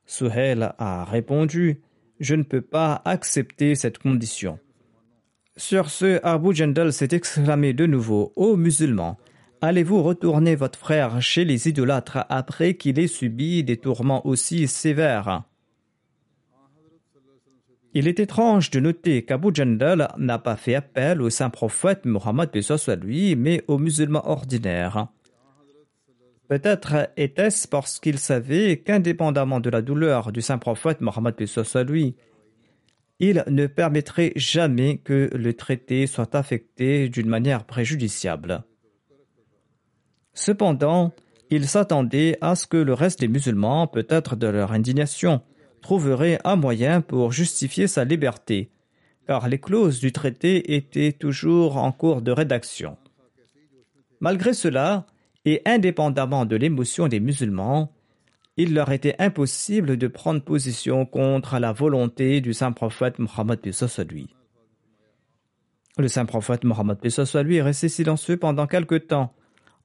[0.06, 1.82] Suhail a répondu
[2.22, 4.60] je ne peux pas accepter cette condition.
[5.58, 9.18] Sur ce, Abu Jandal s'est exclamé de nouveau Ô musulmans,
[9.62, 15.44] allez-vous retourner votre frère chez les idolâtres après qu'il ait subi des tourments aussi sévères?
[17.94, 22.50] Il est étrange de noter qu'Abu Jandal n'a pas fait appel au saint prophète Mohammed
[23.02, 25.08] lui, mais aux musulmans ordinaires.
[26.48, 31.36] Peut-être était-ce parce qu'il savait qu'indépendamment de la douleur du saint prophète Mohammed
[31.88, 32.16] lui,
[33.20, 38.64] il ne permettrait jamais que le traité soit affecté d'une manière préjudiciable.
[40.38, 41.14] Cependant,
[41.50, 45.42] il s'attendait à ce que le reste des musulmans, peut-être de leur indignation,
[45.82, 48.70] trouverait un moyen pour justifier sa liberté,
[49.26, 52.98] car les clauses du traité étaient toujours en cours de rédaction.
[54.20, 55.08] Malgré cela,
[55.44, 57.92] et indépendamment de l'émotion des musulmans,
[58.58, 63.60] il leur était impossible de prendre position contre la volonté du saint prophète Mohammed
[64.12, 64.30] lui.
[65.98, 67.00] Le saint prophète Mohammed
[67.44, 69.34] lui est resté silencieux pendant quelque temps.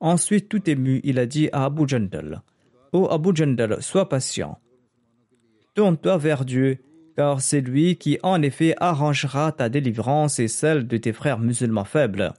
[0.02, 2.42] Ensuite, tout ému, il a dit à Abu Jandal
[2.92, 4.58] Ô Abu Jandal, sois patient.
[5.76, 6.78] Tourne-toi vers Dieu,
[7.16, 11.84] car c'est lui qui en effet arrangera ta délivrance et celle de tes frères musulmans
[11.84, 12.32] faibles.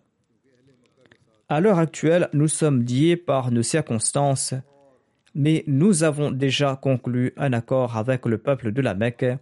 [1.48, 4.54] À l'heure actuelle, nous sommes liés par nos circonstances,
[5.34, 9.38] mais nous avons déjà conclu un accord avec le peuple de la Mecque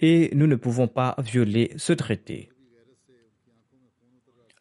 [0.00, 2.50] et nous ne pouvons pas violer ce traité.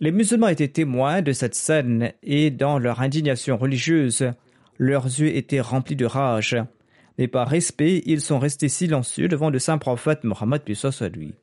[0.02, 4.32] Les musulmans étaient témoins de cette scène et dans leur indignation religieuse,
[4.78, 6.56] leurs yeux étaient remplis de rage,
[7.18, 10.62] mais par respect, ils sont restés silencieux devant le saint prophète Mohammed
[11.14, 11.34] lui.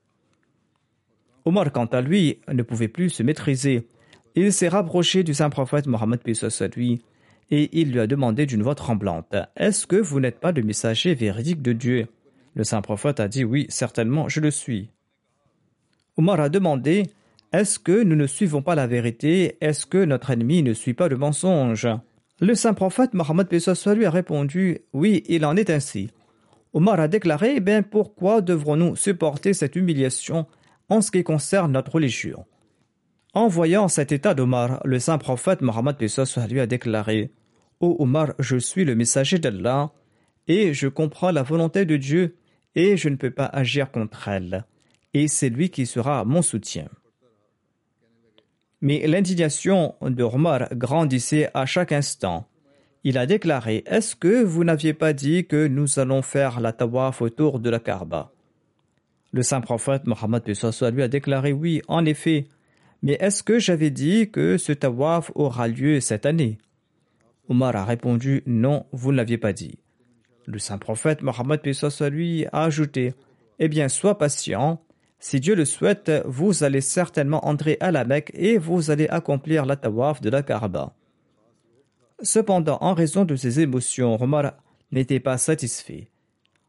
[1.45, 3.89] Omar, quant à lui, ne pouvait plus se maîtriser
[4.35, 6.21] Il s'est rapproché du saint prophète Mohammed
[6.75, 7.03] lui
[7.51, 11.15] et il lui a demandé d'une voix tremblante Est-ce que vous n'êtes pas le messager
[11.15, 12.07] véridique de Dieu?
[12.55, 14.89] Le saint prophète a dit Oui, certainement, je le suis.
[16.17, 17.03] Omar a demandé
[17.53, 19.57] Est-ce que nous ne suivons pas la vérité?
[19.61, 21.89] Est-ce que notre ennemi ne suit pas le mensonge?
[22.41, 26.11] Le saint prophète Mohammed lui a répondu Oui, il en est ainsi.
[26.75, 30.47] Omar a déclaré eh bien, Pourquoi devrons-nous supporter cette humiliation
[30.89, 32.45] en ce qui concerne notre religion?
[33.33, 35.97] En voyant cet état d'Omar, le saint prophète Mohammed
[36.51, 37.33] lui a déclaré
[37.81, 39.93] Ô Omar, je suis le messager d'Allah,
[40.49, 42.37] et je comprends la volonté de Dieu,
[42.75, 44.65] et je ne peux pas agir contre elle,
[45.15, 46.89] et c'est lui qui sera mon soutien.
[48.81, 52.47] Mais l'indignation de Omar grandissait à chaque instant.
[53.05, 57.23] Il a déclaré Est-ce que vous n'aviez pas dit que nous allons faire la tawaf
[57.23, 58.33] autour de la Kaaba?
[59.33, 60.43] Le saint prophète Mohammed
[60.93, 62.49] lui a déclaré Oui, en effet,
[63.03, 66.59] mais est-ce que j'avais dit que ce tawaf aura lieu cette année?
[67.49, 69.79] Omar a répondu Non, vous ne l'aviez pas dit.
[70.47, 71.61] Le saint prophète Mohammed
[72.11, 73.15] lui a ajouté
[73.59, 74.83] Eh bien, sois patient.
[75.19, 79.65] Si Dieu le souhaite, vous allez certainement entrer à la Mecque et vous allez accomplir
[79.67, 80.95] la tawaf de la Kaaba.
[82.23, 84.55] Cependant, en raison de ses émotions, Omar
[84.93, 86.09] n'était pas satisfait.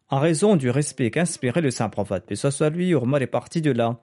[0.09, 3.71] En raison du respect qu'inspirait le saint prophète, puis soit lui, Omar est parti de
[3.71, 3.99] là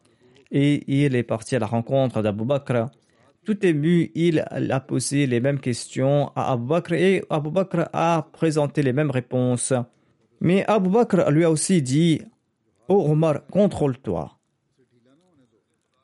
[0.51, 2.91] et il est parti à la rencontre d'Abu Bakr.
[3.45, 8.29] Tout ému, il a posé les mêmes questions à Abu Bakr et Abu Bakr a
[8.33, 9.75] présenté les mêmes réponses.
[10.41, 12.23] Mais Abu Bakr lui a aussi dit
[12.89, 14.39] Ô Omar, contrôle-toi.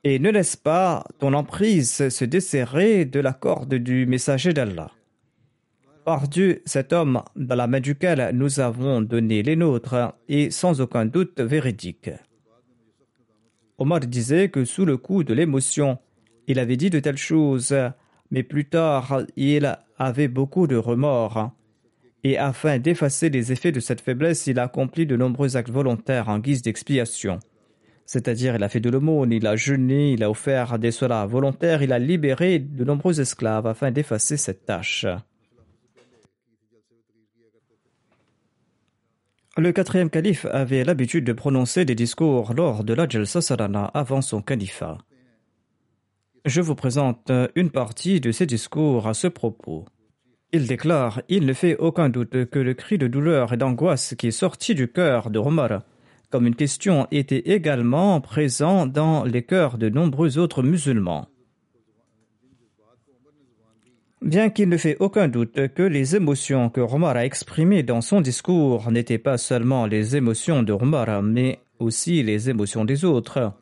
[0.02, 4.90] Et ne laisse pas ton emprise se desserrer de la corde du messager d'Allah.
[6.06, 10.80] Par Dieu, cet homme dans la main duquel nous avons donné les nôtres est sans
[10.80, 12.10] aucun doute véridique.
[13.76, 15.98] Omar disait que sous le coup de l'émotion,
[16.46, 17.76] il avait dit de telles choses,
[18.30, 21.52] mais plus tard, il avait beaucoup de remords.
[22.22, 26.28] Et afin d'effacer les effets de cette faiblesse, il a accompli de nombreux actes volontaires
[26.28, 27.38] en guise d'expiation.
[28.04, 31.82] C'est-à-dire, il a fait de l'aumône, il a jeûné, il a offert des solas volontaires,
[31.82, 35.06] il a libéré de nombreux esclaves afin d'effacer cette tâche.
[39.56, 43.40] Le quatrième calife avait l'habitude de prononcer des discours lors de la Jalsa
[43.94, 44.98] avant son califat.
[46.44, 49.86] Je vous présente une partie de ses discours à ce propos.
[50.52, 54.28] Il déclare Il ne fait aucun doute que le cri de douleur et d'angoisse qui
[54.28, 55.82] est sorti du cœur de Omar,
[56.30, 61.28] comme une question, était également présent dans les cœurs de nombreux autres musulmans.
[64.22, 68.20] Bien qu'il ne fait aucun doute que les émotions que Omar a exprimées dans son
[68.20, 73.54] discours n'étaient pas seulement les émotions de Omar, mais aussi les émotions des autres.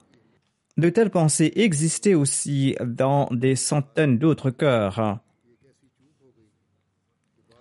[0.77, 5.21] De telles pensées existaient aussi dans des centaines d'autres cœurs.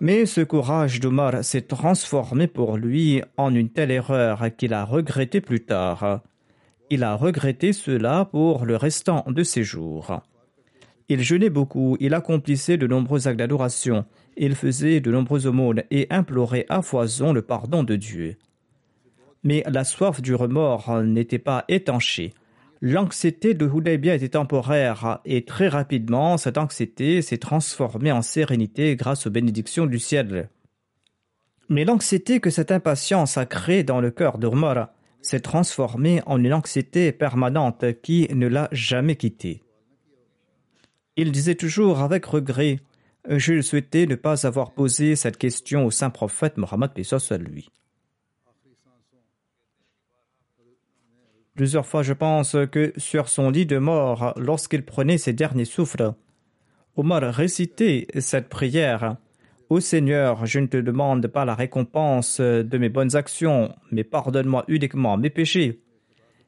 [0.00, 5.40] Mais ce courage d'Omar s'est transformé pour lui en une telle erreur qu'il a regretté
[5.40, 6.20] plus tard.
[6.88, 10.22] Il a regretté cela pour le restant de ses jours.
[11.08, 14.04] Il jeûnait beaucoup, il accomplissait de nombreux actes d'adoration,
[14.36, 18.36] il faisait de nombreuses aumônes et implorait à foison le pardon de Dieu.
[19.42, 22.34] Mais la soif du remords n'était pas étanchée.
[22.80, 29.26] L'anxiété de Hudaybiyah était temporaire et très rapidement cette anxiété s'est transformée en sérénité grâce
[29.26, 30.48] aux bénédictions du ciel.
[31.68, 34.90] Mais l'anxiété que cette impatience a créée dans le cœur d'Urmar
[35.22, 39.62] s'est transformée en une anxiété permanente qui ne l'a jamais quitté.
[41.16, 42.78] Il disait toujours avec regret
[43.28, 46.92] Je souhaitais ne pas avoir posé cette question au saint prophète Mohammed
[47.40, 47.68] lui.
[51.58, 56.12] Plusieurs fois, je pense que sur son lit de mort, lorsqu'il prenait ses derniers souffles,
[56.94, 59.16] Omar récitait cette prière
[59.68, 64.66] Ô Seigneur, je ne te demande pas la récompense de mes bonnes actions, mais pardonne-moi
[64.68, 65.82] uniquement mes péchés.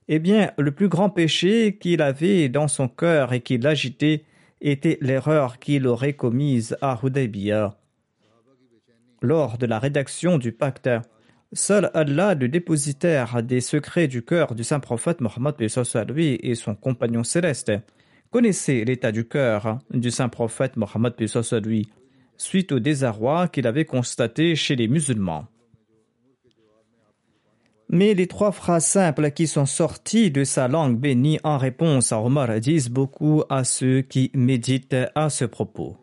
[0.06, 4.22] Eh bien, le plus grand péché qu'il avait dans son cœur et qui l'agitait,
[4.60, 7.76] était l'erreur qu'il aurait commise à Hudaybiyah.
[9.22, 10.88] Lors de la rédaction du pacte,
[11.52, 15.54] seul Allah, le dépositaire des secrets du cœur du saint prophète Mohammed
[16.14, 17.72] lui et son compagnon céleste,
[18.30, 21.14] connaissait l'état du cœur du saint prophète Mohammed
[21.64, 21.88] lui
[22.36, 25.46] suite au désarroi qu'il avait constaté chez les musulmans.
[27.90, 32.22] Mais les trois phrases simples qui sont sorties de sa langue bénie en réponse à
[32.22, 35.96] Omar disent beaucoup à ceux qui méditent à ce propos.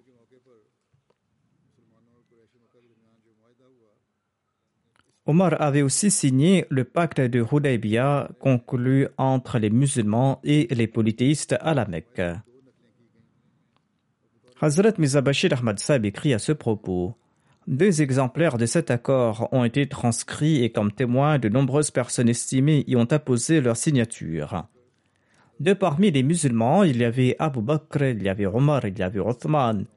[5.29, 11.57] Omar avait aussi signé le pacte de Hudaybiyah conclu entre les musulmans et les polythéistes
[11.59, 12.21] à la Mecque.
[14.61, 17.13] Hazrat Mizabashir Ahmad Saab écrit à ce propos
[17.67, 22.85] Deux exemplaires de cet accord ont été transcrits et comme témoins de nombreuses personnes estimées
[22.87, 24.65] y ont apposé leur signature.
[25.59, 29.03] De parmi les musulmans, il y avait Abu Bakr, il y avait Omar, il y
[29.03, 29.87] avait Othman,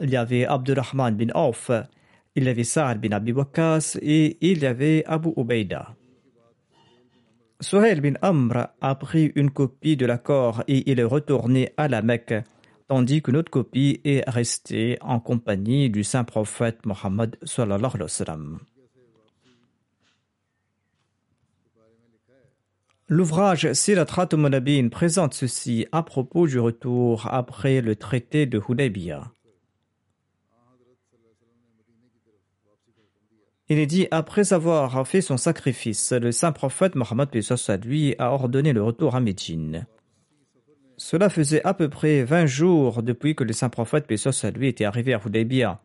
[0.00, 1.72] il y avait Abdurrahman bin Auf,
[2.38, 5.96] il y avait Sa'ad bin Abi Waqas et il y avait Abu Ubaida.
[7.60, 12.00] Suhail bin Amr a pris une copie de l'accord et il est retourné à la
[12.00, 12.44] Mecque,
[12.86, 17.36] tandis qu'une autre copie est restée en compagnie du saint prophète Mohammed.
[23.08, 29.32] L'ouvrage Sirat Monabin présente ceci à propos du retour après le traité de Hudaybiyah.
[33.70, 37.28] Il est dit après avoir fait son sacrifice, le saint prophète Mohammed
[37.84, 39.86] lui a ordonné le retour à Médine.
[40.96, 44.06] Cela faisait à peu près 20 jours depuis que le saint prophète
[44.56, 45.82] lui était arrivé à Hudaybiyah.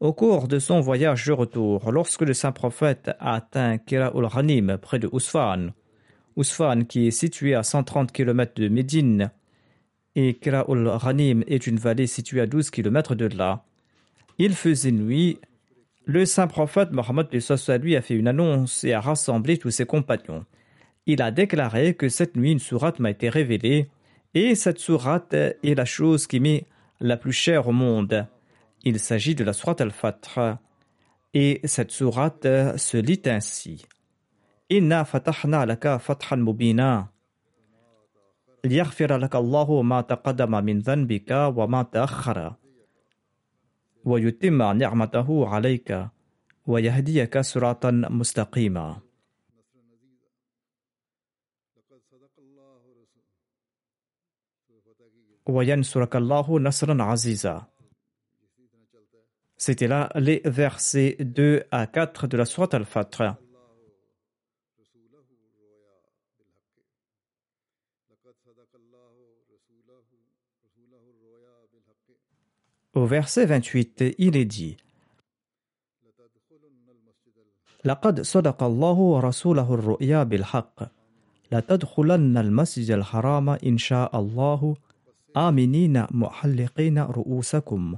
[0.00, 4.76] Au cours de son voyage de retour, lorsque le saint prophète a atteint Kira ul-Ghanim
[4.76, 5.70] près de Ousfan,
[6.36, 9.30] Ousfan qui est situé à 130 km de Médine,
[10.14, 13.64] et Kira ul-Ghanim est une vallée située à 12 km de là,
[14.36, 15.38] il faisait nuit
[16.05, 17.27] le saint prophète Mohammed
[17.81, 20.45] lui a fait une annonce et a rassemblé tous ses compagnons.
[21.05, 23.89] Il a déclaré que cette nuit une sourate m'a été révélée
[24.33, 26.65] et cette sourate est la chose qui m'est
[26.99, 28.25] la plus chère au monde.
[28.83, 30.57] Il s'agit de la sourate al-Fatr
[31.33, 32.47] et cette sourate
[32.77, 33.85] se lit ainsi.
[34.69, 37.11] Inna fatahna laka fathan mubina
[38.65, 42.55] ليغفر لك الله ما تقدم من ذنبك وما تأخر
[44.04, 46.08] ويتم نعمته عليك
[46.66, 49.00] ويهديك صراطا مستقيما
[55.46, 57.66] وينصرك الله نصرا عزيزا
[59.56, 63.36] C'était là les versets 2 à 4 de la Sourate Al-Fatr.
[72.94, 74.76] Au verset 28, il est dit
[77.84, 80.82] لقد صدق الله رسوله الرؤيا بالحق
[81.52, 84.76] لتدخلن المسجد الحرام إن شاء الله
[85.36, 87.96] آمنين محلقين رؤوسكم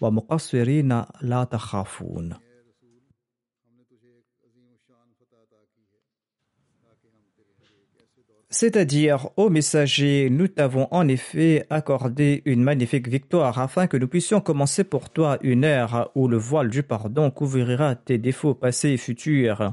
[0.00, 2.34] ومقصرين لا تخافون
[8.56, 14.40] C'est-à-dire, ô messager, nous t'avons en effet accordé une magnifique victoire afin que nous puissions
[14.40, 18.96] commencer pour toi une ère où le voile du pardon couvrira tes défauts passés et
[18.96, 19.72] futurs,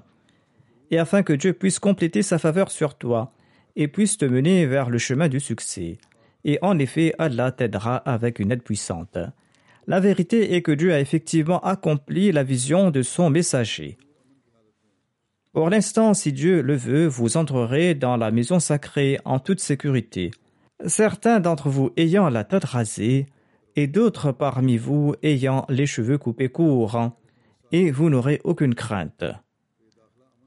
[0.89, 3.33] et afin que Dieu puisse compléter sa faveur sur toi
[3.75, 5.99] et puisse te mener vers le chemin du succès.
[6.43, 9.19] Et en effet, Allah t'aidera avec une aide puissante.
[9.85, 13.99] La vérité est que Dieu a effectivement accompli la vision de son messager.
[15.53, 20.31] Pour l'instant, si Dieu le veut, vous entrerez dans la maison sacrée en toute sécurité.
[20.85, 23.25] Certains d'entre vous ayant la tête rasée,
[23.75, 27.11] et d'autres parmi vous ayant les cheveux coupés courts,
[27.73, 29.25] et vous n'aurez aucune crainte.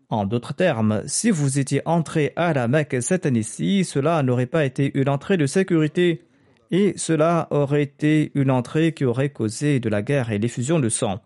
[0.08, 4.64] En d'autres termes, si vous étiez entré à la Mecque cette année-ci, cela n'aurait pas
[4.64, 6.24] été une entrée de sécurité,
[6.70, 10.88] et cela aurait été une entrée qui aurait causé de la guerre et l'effusion de
[10.88, 11.20] sang.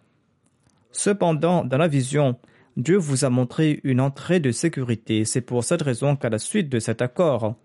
[0.90, 2.36] Cependant, dans la vision,
[2.78, 5.24] Dieu vous a montré une entrée de sécurité.
[5.24, 7.56] C'est pour cette raison qu'à la suite de cet accord,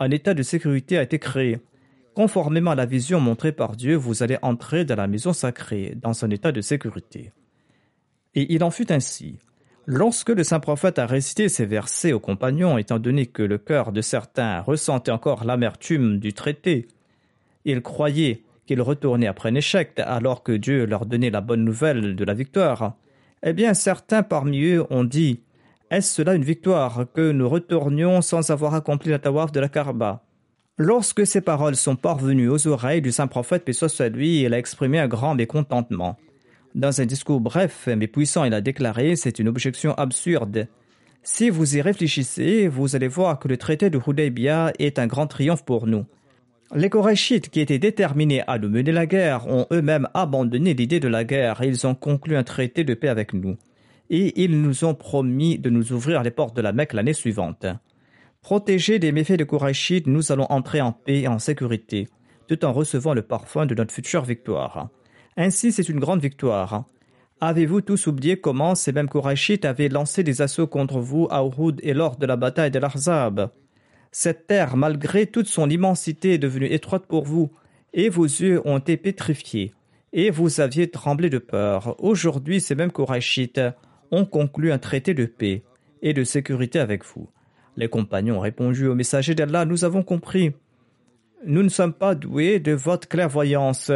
[0.00, 1.58] un état de sécurité a été créé.
[2.14, 6.24] Conformément à la vision montrée par Dieu, vous allez entrer dans la maison sacrée, dans
[6.24, 7.30] un état de sécurité.
[8.34, 9.38] Et il en fut ainsi.
[9.84, 13.92] Lorsque le saint prophète a récité ces versets aux compagnons, étant donné que le cœur
[13.92, 16.88] de certains ressentait encore l'amertume du traité,
[17.66, 22.16] ils croyaient qu'ils retournaient après un échec alors que Dieu leur donnait la bonne nouvelle
[22.16, 22.96] de la victoire.
[23.46, 25.42] Eh bien, certains parmi eux ont dit
[25.90, 30.24] Est-ce cela une victoire que nous retournions sans avoir accompli la tawaf de la Karba
[30.78, 34.98] Lorsque ces paroles sont parvenues aux oreilles du saint prophète, paix soit il a exprimé
[34.98, 36.16] un grand mécontentement.
[36.74, 40.66] Dans un discours bref mais puissant, il a déclaré C'est une objection absurde.
[41.22, 45.26] Si vous y réfléchissez, vous allez voir que le traité de Hudaybiyah est un grand
[45.26, 46.06] triomphe pour nous.
[46.76, 51.06] Les Korachites, qui étaient déterminés à nous mener la guerre, ont eux-mêmes abandonné l'idée de
[51.06, 53.56] la guerre et ils ont conclu un traité de paix avec nous.
[54.10, 57.64] Et ils nous ont promis de nous ouvrir les portes de la Mecque l'année suivante.
[58.42, 62.08] Protégés des méfaits des Korachites, nous allons entrer en paix et en sécurité,
[62.48, 64.88] tout en recevant le parfum de notre future victoire.
[65.36, 66.86] Ainsi, c'est une grande victoire.
[67.40, 71.78] Avez-vous tous oublié comment ces mêmes Korachites avaient lancé des assauts contre vous à Uhud
[71.84, 73.48] et lors de la bataille de l'Arzab
[74.16, 77.50] cette terre, malgré toute son immensité, est devenue étroite pour vous,
[77.92, 79.72] et vos yeux ont été pétrifiés,
[80.12, 81.96] et vous aviez tremblé de peur.
[81.98, 83.60] Aujourd'hui, ces mêmes Korachites
[84.12, 85.64] ont conclu un traité de paix
[86.00, 87.28] et de sécurité avec vous.
[87.76, 90.52] Les compagnons ont répondu au messager d'Allah, nous avons compris.
[91.44, 93.90] Nous ne sommes pas doués de votre clairvoyance,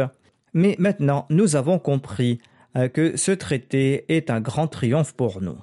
[0.53, 2.41] mais maintenant nous avons compris
[2.75, 5.57] euh, que ce traité est un grand triomphe pour nous.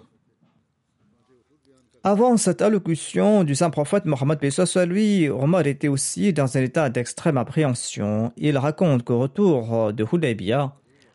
[2.09, 6.89] Avant cette allocution du saint prophète Mohammed soit lui, Omar était aussi dans un état
[6.89, 8.33] d'extrême appréhension.
[8.37, 10.73] Il raconte qu'au retour de Hudaybiyah,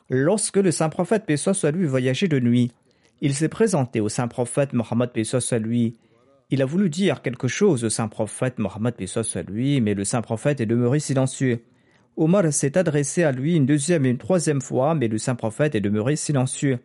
[0.09, 2.73] lorsque le saint prophète soit lui voyageait de nuit,
[3.21, 5.95] il s'est présenté au saint prophète Mohammed soit lui.
[6.49, 10.21] Il a voulu dire quelque chose au saint prophète Mohammed soit lui, mais le saint
[10.21, 11.63] prophète est demeuré silencieux.
[12.17, 15.73] Omar s'est adressé à lui une deuxième et une troisième fois, mais le saint prophète
[15.73, 16.79] est demeuré silencieux.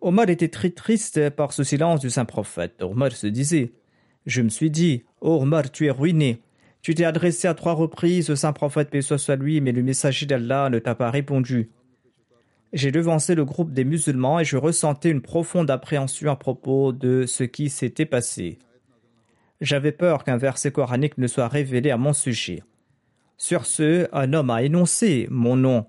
[0.00, 2.82] Omar était très triste par ce silence du saint prophète.
[2.82, 3.72] Omar se disait
[4.26, 6.42] Je me suis dit, oh Omar, tu es ruiné.
[6.82, 10.26] Tu t'es adressé à trois reprises au saint prophète, paix soit lui, mais le messager
[10.26, 11.70] d'Allah ne t'a pas répondu.
[12.72, 17.24] J'ai devancé le groupe des musulmans et je ressentais une profonde appréhension à propos de
[17.26, 18.58] ce qui s'était passé.
[19.60, 22.62] J'avais peur qu'un verset coranique ne soit révélé à mon sujet.
[23.36, 25.86] Sur ce, un homme a énoncé mon nom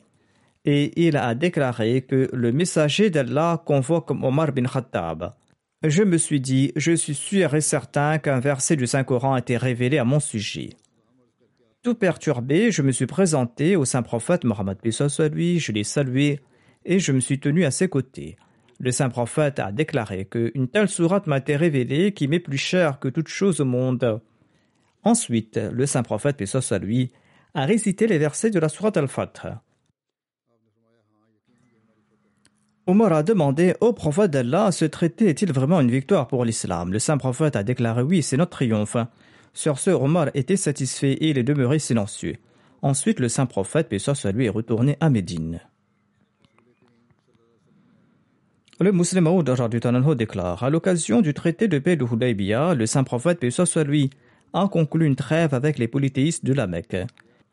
[0.66, 5.34] et il a déclaré que le messager d'Allah convoque Omar bin Khattab.
[5.84, 9.56] Je me suis dit, je suis sûr et certain qu'un verset du Saint-Coran a été
[9.56, 10.72] révélé à mon sujet.
[11.82, 14.78] Tout perturbé, je me suis présenté au saint prophète Mohammed
[15.32, 16.42] lui, je l'ai salué
[16.84, 18.36] et je me suis tenu à ses côtés.
[18.80, 23.00] Le saint prophète a déclaré qu'une telle sourate m'a été révélée qui m'est plus chère
[23.00, 24.22] que toute chose au monde.
[25.04, 26.42] Ensuite, le saint prophète,
[26.82, 27.12] lui,
[27.54, 29.62] a récité les versets de la sourate Al-Fatr.
[32.90, 36.92] Omar a demandé au prophète d'Allah ce traité est-il vraiment une victoire pour l'islam?
[36.92, 38.98] Le saint prophète a déclaré oui, c'est notre triomphe.
[39.54, 42.38] Sur ce, Omar était satisfait et il est demeuré silencieux.
[42.82, 44.00] Ensuite, le saint prophète, paix
[44.34, 45.60] lui, est retourné à Médine.
[48.80, 53.40] Le musulman Maud déclare À l'occasion du traité de paix de Hudaybiyah, le saint prophète,
[53.40, 53.50] paix
[53.86, 54.10] lui,
[54.54, 56.98] a conclu une trêve avec les polythéistes de la Mecque.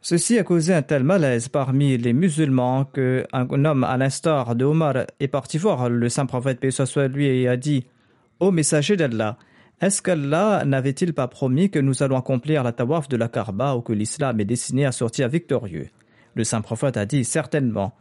[0.08, 4.98] Ceci a causé un tel malaise parmi les musulmans qu'un homme à l'instar de Omar
[5.18, 7.86] est parti voir le saint prophète paix soit lui et a dit
[8.38, 9.36] Ô messager d'Allah,
[9.80, 13.80] est-ce qu'Allah n'avait-il pas promis que nous allons accomplir la tawaf de la Karba ou
[13.80, 15.88] que l'islam est destiné à sortir victorieux?
[16.36, 17.92] Le saint prophète a dit certainement.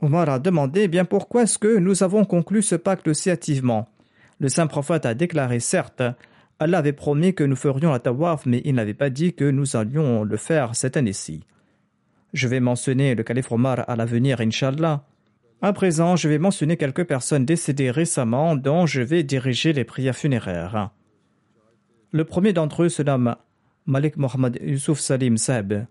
[0.00, 3.88] Omar a demandé bien pourquoi est-ce que nous avons conclu ce pacte si hâtivement
[4.38, 6.04] Le saint prophète a déclaré certes,
[6.62, 9.76] Allah avait promis que nous ferions la tawaf, mais il n'avait pas dit que nous
[9.76, 11.40] allions le faire cette année-ci.
[12.32, 15.04] Je vais mentionner le calife Omar à l'avenir, Inch'Allah.
[15.60, 20.16] À présent, je vais mentionner quelques personnes décédées récemment dont je vais diriger les prières
[20.16, 20.90] funéraires.
[22.12, 23.36] Le premier d'entre eux se nomme
[23.86, 25.86] Malik Mohamed Yusuf Salim Saeb.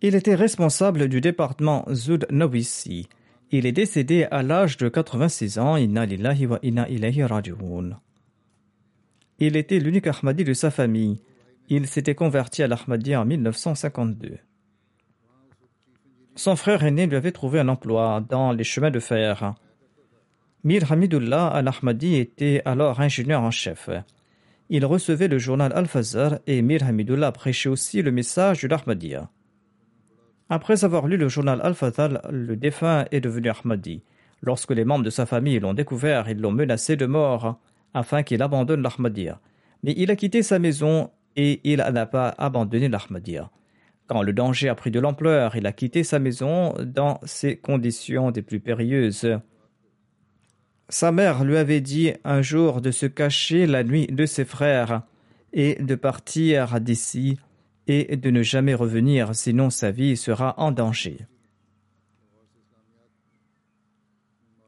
[0.00, 3.08] Il était responsable du département Zud Nawisi.
[3.50, 5.76] Il est décédé à l'âge de 86 ans.
[5.76, 7.98] Inna lillahi wa inna ilayhi raji'un.
[9.40, 11.20] Il était l'unique Ahmadi de sa famille.
[11.68, 14.38] Il s'était converti à l'Ahmadi en 1952.
[16.34, 19.54] Son frère aîné lui avait trouvé un emploi dans les chemins de fer.
[20.64, 23.90] Mir Hamidullah al-Ahmadi était alors ingénieur en chef.
[24.70, 29.30] Il recevait le journal Al-Fazar et Mir Hamidullah prêchait aussi le message de l'Ahmadiyya.
[30.48, 34.02] Après avoir lu le journal Al-Fazar, le défunt est devenu Ahmadi.
[34.42, 37.60] Lorsque les membres de sa famille l'ont découvert, ils l'ont menacé de mort
[37.94, 39.40] afin qu'il abandonne l'Ahmadiyya.
[39.82, 43.50] Mais il a quitté sa maison et il n'a pas abandonné l'Ahmadiyya.
[44.06, 48.30] Quand le danger a pris de l'ampleur, il a quitté sa maison dans ces conditions
[48.30, 49.38] des plus périlleuses.
[50.88, 55.02] Sa mère lui avait dit un jour de se cacher la nuit de ses frères
[55.52, 57.38] et de partir d'ici
[57.86, 61.26] et de ne jamais revenir, sinon sa vie sera en danger.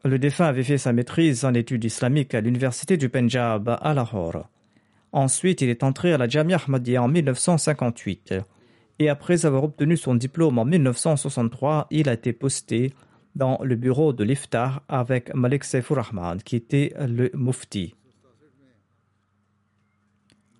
[0.02, 4.48] Le défunt avait fait sa maîtrise en études islamiques à l'université du Punjab à Lahore.
[5.12, 8.34] Ensuite, il est entré à la Jamia Ahmadiyya en 1958.
[8.98, 12.94] Et après avoir obtenu son diplôme en 1963, il a été posté
[13.36, 16.10] dans le bureau de l'Iftar avec Malik Saifur
[16.46, 17.94] qui était le mufti.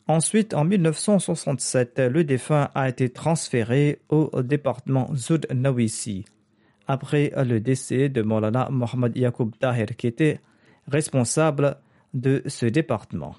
[0.06, 6.26] Ensuite, en 1967, le défunt a été transféré au département Zud Nawisi
[6.90, 10.40] après le décès de Maulana Mohamed Yacoub Tahir, qui était
[10.88, 11.76] responsable
[12.14, 13.36] de ce département.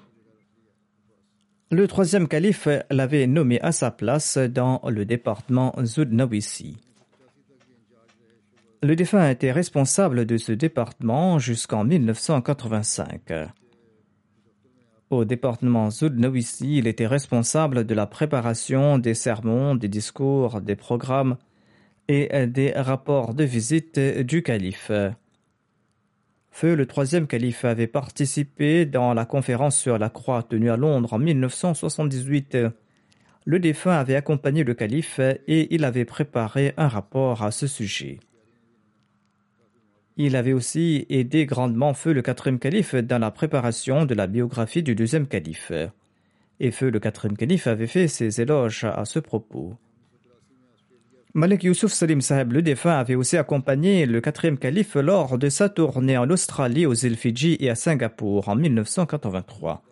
[1.70, 6.78] Le troisième calife l'avait nommé à sa place dans le département Zud Nawisi.
[8.82, 13.32] Le défunt était responsable de ce département jusqu'en 1985.
[15.10, 20.76] Au département Zud Nawisi, il était responsable de la préparation des sermons, des discours, des
[20.76, 21.36] programmes
[22.08, 24.90] et des rapports de visite du calife.
[26.50, 31.14] Feu, le troisième calife, avait participé dans la conférence sur la croix tenue à Londres
[31.14, 32.58] en 1978.
[33.44, 38.20] Le défunt avait accompagné le calife et il avait préparé un rapport à ce sujet.
[40.18, 44.82] Il avait aussi aidé grandement Feu le quatrième calife dans la préparation de la biographie
[44.82, 45.72] du deuxième calife.
[46.60, 49.74] Et Feu le quatrième calife avait fait ses éloges à ce propos.
[51.34, 55.70] Malik Youssouf Salim Saheb, le défunt, avait aussi accompagné le quatrième calife lors de sa
[55.70, 59.82] tournée en Australie, aux îles Fidji et à Singapour en 1983.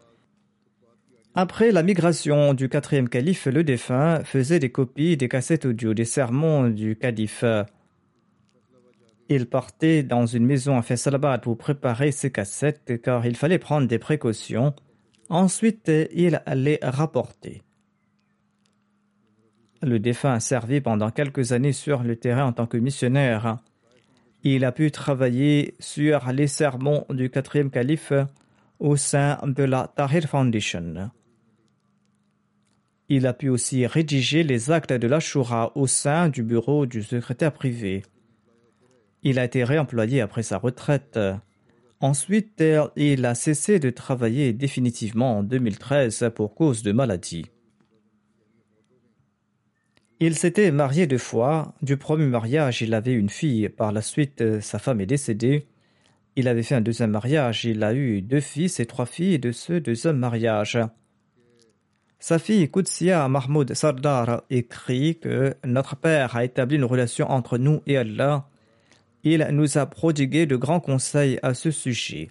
[1.34, 6.05] Après la migration du quatrième calife, le défunt faisait des copies des cassettes audio des
[6.05, 7.45] sermons du calife.
[9.30, 13.88] Il partait dans une maison à Faisalabad pour préparer ses cassettes car il fallait prendre
[13.88, 14.74] des précautions.
[15.30, 17.62] Ensuite, il allait rapporter.
[19.83, 23.59] Le défunt a servi pendant quelques années sur le terrain en tant que missionnaire.
[24.43, 28.12] Il a pu travailler sur les sermons du quatrième calife
[28.78, 31.11] au sein de la Tahir Foundation.
[33.09, 37.53] Il a pu aussi rédiger les actes de l'Ashura au sein du bureau du secrétaire
[37.53, 38.03] privé.
[39.22, 41.18] Il a été réemployé après sa retraite.
[42.01, 42.62] Ensuite,
[42.97, 47.47] il a cessé de travailler définitivement en 2013 pour cause de maladie.
[50.22, 51.72] Il s'était marié deux fois.
[51.80, 53.70] Du premier mariage, il avait une fille.
[53.70, 55.66] Par la suite, sa femme est décédée.
[56.36, 57.64] Il avait fait un deuxième mariage.
[57.64, 60.78] Il a eu deux fils et trois filles de ce deuxième mariage.
[62.18, 67.80] Sa fille Koutsia Mahmoud Sardar écrit que notre Père a établi une relation entre nous
[67.86, 68.46] et Allah.
[69.24, 72.28] Il nous a prodigué de grands conseils à ce sujet.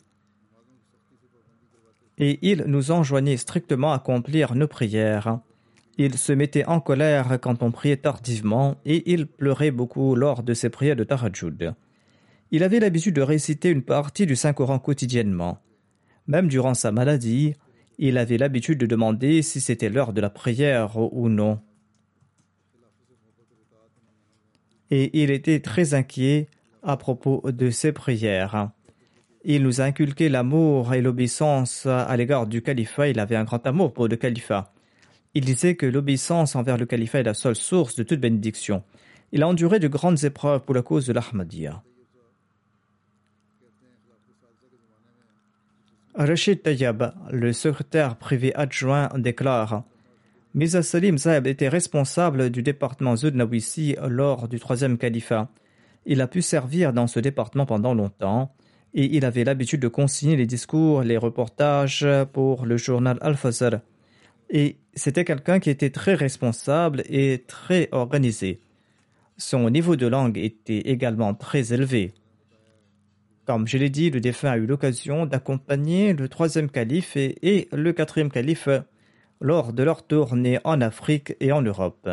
[2.20, 5.40] Et il nous enjoignait strictement à accomplir nos prières.
[6.02, 10.54] Il se mettait en colère quand on priait tardivement et il pleurait beaucoup lors de
[10.54, 11.74] ses prières de Tarajud.
[12.52, 15.60] Il avait l'habitude de réciter une partie du Saint-Coran quotidiennement.
[16.26, 17.54] Même durant sa maladie,
[17.98, 21.60] il avait l'habitude de demander si c'était l'heure de la prière ou non.
[24.92, 26.48] Et il était très inquiet
[26.82, 28.72] à propos de ses prières.
[29.44, 33.10] Il nous a inculqué l'amour et l'obéissance à l'égard du califat.
[33.10, 34.72] Il avait un grand amour pour le califat.
[35.36, 38.84] Il disait que l'obéissance envers le califat est la seule source de toute bénédiction.
[39.32, 41.84] Il a enduré de grandes épreuves pour la cause de l'Ahmadiyya.
[46.16, 49.84] Rachid Tayyab, le secrétaire privé adjoint, déclare
[50.56, 55.48] Mirza Salim Zaeb était responsable du département Zudnawisi lors du troisième califat.
[56.08, 58.52] Il a pu servir dans ce département pendant longtemps
[58.96, 63.80] et il avait l'habitude de consigner les discours, les reportages pour le journal Al-Fazr.
[64.50, 68.60] Et c'était quelqu'un qui était très responsable et très organisé.
[69.38, 72.14] Son niveau de langue était également très élevé.
[73.46, 77.94] Comme je l'ai dit, le défunt a eu l'occasion d'accompagner le troisième calife et, le
[77.94, 78.70] quatrième calife
[79.42, 82.10] lors de leur tournée en Afrique et en Europe.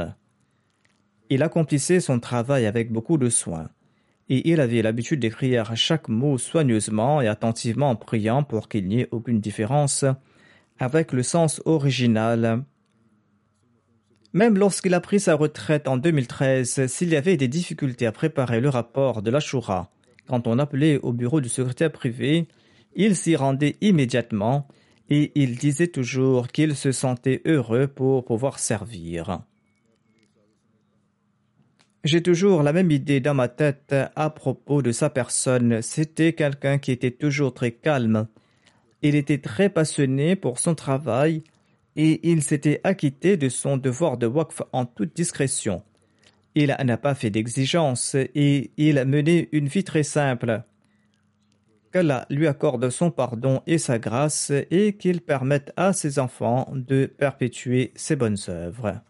[1.29, 3.69] Il accomplissait son travail avec beaucoup de soin,
[4.29, 9.01] et il avait l'habitude d'écrire chaque mot soigneusement et attentivement en priant pour qu'il n'y
[9.01, 10.05] ait aucune différence
[10.79, 12.65] avec le sens original.
[14.33, 18.61] Même lorsqu'il a pris sa retraite en 2013, s'il y avait des difficultés à préparer
[18.61, 19.91] le rapport de l'Ashura,
[20.29, 22.49] quand on appelait au bureau du secrétaire privé,
[22.95, 24.67] il s'y rendait immédiatement
[25.09, 29.41] et il disait toujours qu'il se sentait heureux pour pouvoir servir.
[32.05, 35.83] J'ai toujours la même idée dans ma tête à propos de sa personne.
[35.83, 38.29] C'était quelqu'un qui était toujours très calme,
[39.03, 41.43] il était très passionné pour son travail
[41.97, 45.83] et il s'était acquitté de son devoir de waqf en toute discrétion.
[46.55, 50.63] Il n'a pas fait d'exigence et il menait une vie très simple.
[51.93, 57.07] Qu'Allah lui accorde son pardon et sa grâce et qu'il permette à ses enfants de
[57.07, 59.01] perpétuer ses bonnes œuvres.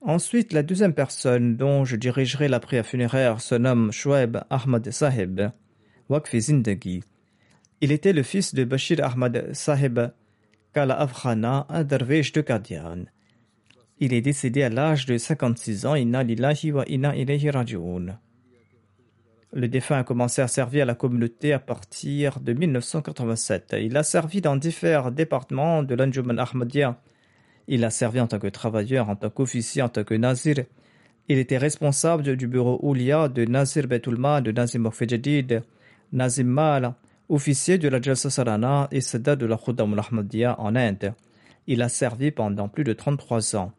[0.00, 5.50] Ensuite, la deuxième personne dont je dirigerai la prière funéraire se nomme Shoaib Ahmad Sahib,
[6.08, 7.02] Wakfi Zindagi.
[7.80, 9.98] Il était le fils de Bashir Ahmad Sahib
[10.72, 13.06] Kala Afghana, un de Kadian.
[13.98, 15.96] Il est décédé à l'âge de 56 ans.
[15.96, 17.12] Inna lillahi wa inna.
[19.52, 23.74] Le défunt a commencé à servir la communauté à partir de 1987.
[23.80, 27.00] Il a servi dans différents départements de l'Anjuman Ahmadiyya
[27.68, 30.64] il a servi en tant que travailleur, en tant qu'officier, en tant que nazir.
[31.28, 35.62] Il était responsable du bureau Oulia de Nazir Betulma de Nazim Mokfejadid,
[36.12, 36.94] Nazim Mal,
[37.28, 41.12] officier de la Jalsa Sarana et Sada de la Khuddam Ahmadiyya en Inde.
[41.66, 43.72] Il a servi pendant plus de 33 ans.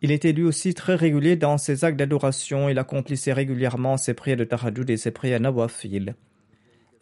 [0.00, 2.68] Il était lui aussi très régulier dans ses actes d'adoration.
[2.68, 6.14] Il accomplissait régulièrement ses prières de tahajjud et ses prières nawafil.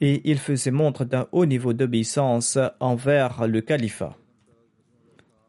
[0.00, 4.16] Et il faisait montre d'un haut niveau d'obéissance envers le califat.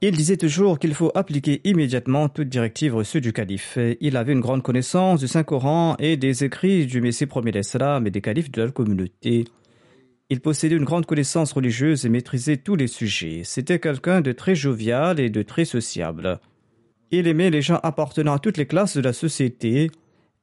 [0.01, 3.77] Il disait toujours qu'il faut appliquer immédiatement toute directive reçue du calife.
[4.01, 8.11] Il avait une grande connaissance du Saint-Coran et des écrits du Messie premier d'Islam et
[8.11, 9.45] des califes de la communauté.
[10.29, 13.41] Il possédait une grande connaissance religieuse et maîtrisait tous les sujets.
[13.45, 16.39] C'était quelqu'un de très jovial et de très sociable.
[17.11, 19.91] Il aimait les gens appartenant à toutes les classes de la société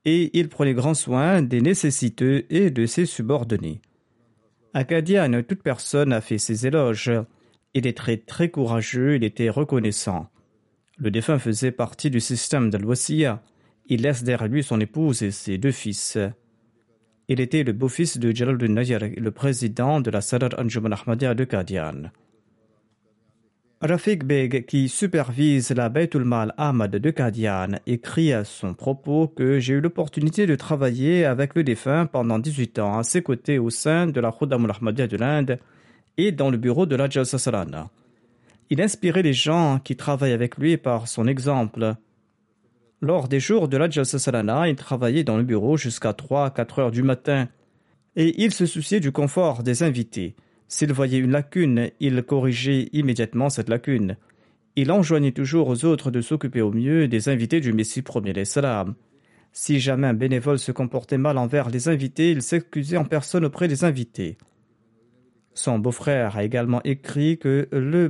[0.04, 3.80] et il prenait grand soin des nécessiteux et de ses subordonnés.
[4.72, 7.10] À Kadian, toute personne a fait ses éloges.
[7.74, 10.28] Il est très très courageux, il était reconnaissant.
[10.98, 13.42] Le défunt faisait partie du système l'Wasiya.
[13.86, 16.18] Il laisse derrière lui son épouse et ses deux fils.
[17.28, 21.44] Il était le beau-fils de Jalal Nayar, le président de la Sadar Anjuman Ahmadiyya de
[21.44, 22.10] Kadian.
[23.80, 29.58] Rafik Beg, qui supervise la Baitul Mal Ahmad de Kadian, écrit à son propos que
[29.58, 33.70] j'ai eu l'opportunité de travailler avec le défunt pendant 18 ans à ses côtés au
[33.70, 35.58] sein de la Khuddam Ahmadiyya de l'Inde
[36.18, 37.38] et dans le bureau de la Jalsa
[38.70, 41.94] Il inspirait les gens qui travaillent avec lui par son exemple.
[43.00, 46.90] Lors des jours de la Jalsa il travaillait dans le bureau jusqu'à 3 4 heures
[46.90, 47.48] du matin
[48.16, 50.34] et il se souciait du confort des invités.
[50.68, 54.16] S'il voyait une lacune, il corrigeait immédiatement cette lacune.
[54.76, 58.94] Il enjoignait toujours aux autres de s'occuper au mieux des invités du Messie premier Salam.
[59.52, 63.68] Si jamais un bénévole se comportait mal envers les invités, il s'excusait en personne auprès
[63.68, 64.38] des invités.
[65.54, 68.08] Son beau-frère a également écrit que le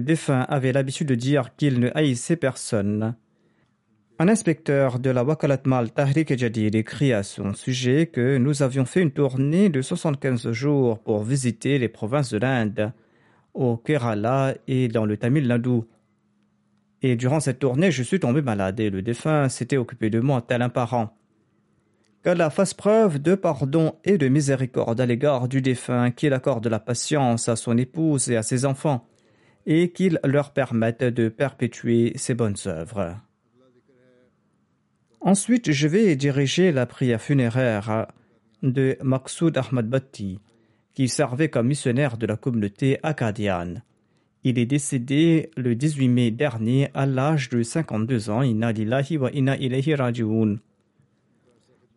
[0.00, 3.14] défunt avait l'habitude de dire qu'il ne haïssait personne.
[4.20, 9.02] Un inspecteur de la Wakalat Mal Tahrik écrit à son sujet que nous avions fait
[9.02, 12.92] une tournée de 75 jours pour visiter les provinces de l'Inde,
[13.54, 15.80] au Kerala et dans le Tamil Nadu.
[17.02, 20.42] Et durant cette tournée, je suis tombé malade et le défunt s'était occupé de moi
[20.42, 21.16] tel un parent.
[22.24, 26.80] Qu'Allah fasse preuve de pardon et de miséricorde à l'égard du défunt, qu'il accorde la
[26.80, 29.06] patience à son épouse et à ses enfants,
[29.66, 33.14] et qu'il leur permette de perpétuer ses bonnes œuvres.
[35.20, 38.06] Ensuite, je vais diriger la prière funéraire
[38.62, 40.40] de Maksoud Ahmad Batti,
[40.94, 43.82] qui servait comme missionnaire de la communauté acadienne.
[44.44, 48.40] Il est décédé le 18 mai dernier à l'âge de 52 ans.
[48.40, 50.56] Inna lillahi wa inna ilayhi raji'un.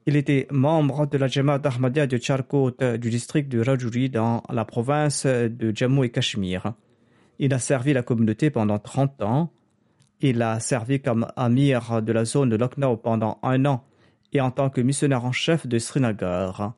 [0.07, 4.65] Il était membre de la Jamaat Ahmadiyya de Charkot du district de Rajouri dans la
[4.65, 6.73] province de Jammu et Cachemire.
[7.37, 9.51] Il a servi la communauté pendant 30 ans
[10.19, 13.83] il a servi comme amir de la zone de Lucknow pendant un an
[14.33, 16.73] et en tant que missionnaire en chef de Srinagar.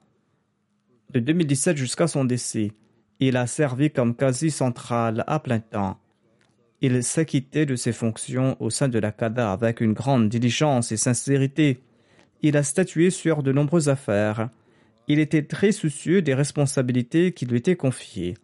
[1.11, 2.73] De 2017 jusqu'à son décès,
[3.19, 5.97] il a servi comme quasi central à plein temps.
[6.82, 10.97] Il quitté de ses fonctions au sein de la CADA avec une grande diligence et
[10.97, 11.80] sincérité.
[12.41, 14.49] Il a statué sur de nombreuses affaires.
[15.07, 18.35] Il était très soucieux des responsabilités qui lui étaient confiées.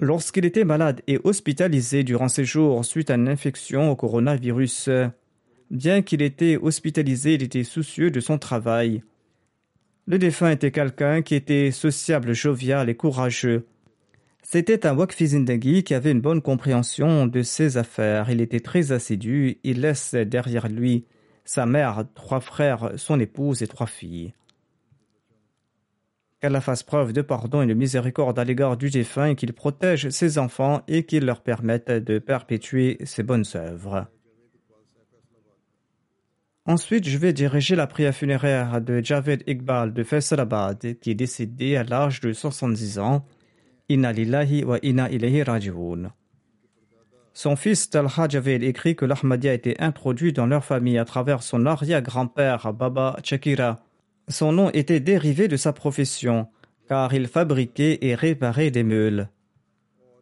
[0.00, 4.90] Lorsqu'il était malade et hospitalisé durant ses jours suite à une infection au coronavirus,
[5.70, 9.02] bien qu'il était hospitalisé, il était soucieux de son travail.
[10.06, 13.66] Le défunt était quelqu'un qui était sociable, jovial et courageux.
[14.42, 18.30] C'était un Wakfizindagi qui avait une bonne compréhension de ses affaires.
[18.30, 19.58] Il était très assidu.
[19.64, 21.04] Il laisse derrière lui
[21.44, 24.32] sa mère, trois frères, son épouse et trois filles
[26.44, 30.10] qu'Allah fasse preuve de pardon et de miséricorde à l'égard du défunt et qu'il protège
[30.10, 34.08] ses enfants et qu'il leur permette de perpétuer ses bonnes œuvres.
[36.66, 41.76] Ensuite, je vais diriger la prière funéraire de Javed Iqbal de Faisalabad qui est décédé
[41.76, 43.24] à l'âge de 70 ans.
[43.88, 46.12] Inna lillahi wa inna ilayhi raji'un.
[47.34, 51.66] Son fils Talha Javed écrit que l'Ahmadiyya été introduit dans leur famille à travers son
[51.66, 53.82] arrière-grand-père Baba Chakira
[54.28, 56.46] son nom était dérivé de sa profession,
[56.88, 59.28] car il fabriquait et réparait des meules.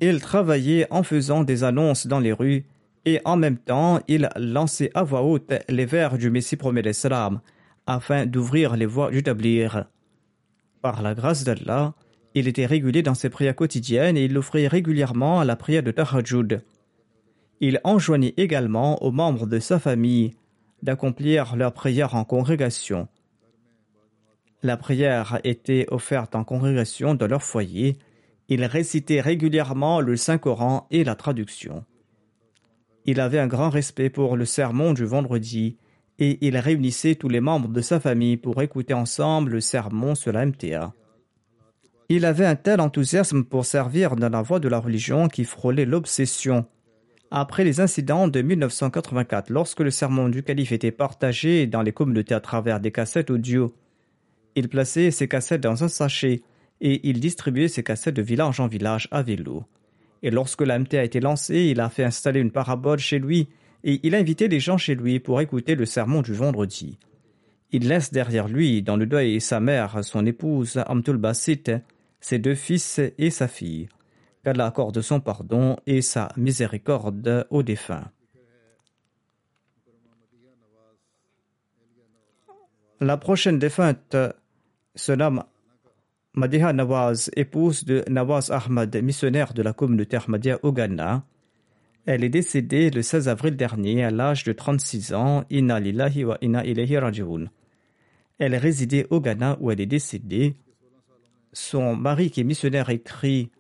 [0.01, 2.65] Il travaillait en faisant des annonces dans les rues
[3.05, 7.41] et en même temps il lançait à voix haute les vers du Messie promet l'Islam
[7.87, 9.87] afin d'ouvrir les voies du tablir.
[10.81, 11.95] Par la grâce d'Allah,
[12.35, 15.91] il était régulier dans ses prières quotidiennes et il offrait régulièrement à la prière de
[15.91, 16.63] Tahajjud.
[17.65, 20.35] Il enjoignait également aux membres de sa famille
[20.83, 23.07] d'accomplir leurs prières en congrégation.
[24.65, 27.97] La prière était offerte en congrégation dans leur foyer.
[28.49, 31.85] Il récitait régulièrement le Saint-Coran et la traduction.
[33.07, 35.77] Il avait un grand respect pour le sermon du vendredi
[36.19, 40.33] et il réunissait tous les membres de sa famille pour écouter ensemble le sermon sur
[40.33, 40.95] la MTA.
[42.09, 45.85] Il avait un tel enthousiasme pour servir dans la voie de la religion qui frôlait
[45.85, 46.67] l'obsession.
[47.35, 52.35] Après les incidents de 1984, lorsque le sermon du calife était partagé dans les communautés
[52.35, 53.75] à travers des cassettes audio,
[54.55, 56.43] il plaçait ces cassettes dans un sachet
[56.83, 59.65] et il distribuait ces cassettes de village en village à vélo.
[60.23, 63.49] Et lorsque l'AMT a été lancé, il a fait installer une parabole chez lui
[63.83, 66.99] et il a invité les gens chez lui pour écouter le sermon du vendredi.
[67.71, 71.73] Il laisse derrière lui, dans le deuil, sa mère, son épouse, Amtul Basit,
[72.21, 73.89] ses deux fils et sa fille.
[74.45, 78.11] Qu'Allah accorde son pardon et sa miséricorde aux défunts.
[83.01, 84.17] La prochaine défunte
[84.95, 85.45] se nomme
[86.35, 91.25] Madiha Nawaz, épouse de Nawaz Ahmad, missionnaire de la communauté Ahmadiyya au Ghana.
[92.07, 95.45] Elle est décédée le 16 avril dernier à l'âge de 36 ans.
[95.51, 96.65] Inna lillahi wa inna.
[98.39, 100.57] Elle résidait au Ghana où elle est décédée.
[101.53, 103.51] Son mari, qui est missionnaire, écrit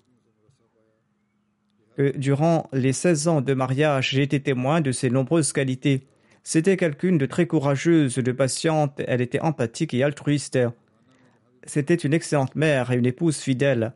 [1.96, 6.06] que durant les 16 ans de mariage, j'ai été témoin de ses nombreuses qualités.
[6.42, 10.58] C'était quelqu'une de très courageuse, de patiente, elle était empathique et altruiste.
[11.64, 13.92] C'était une excellente mère et une épouse fidèle.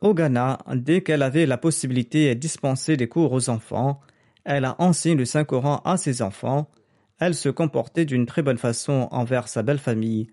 [0.00, 4.00] Au Ghana, dès qu'elle avait la possibilité, de dispenser des cours aux enfants.
[4.44, 6.70] Elle a enseigné le Saint-Coran à ses enfants.
[7.18, 10.28] Elle se comportait d'une très bonne façon envers sa belle famille.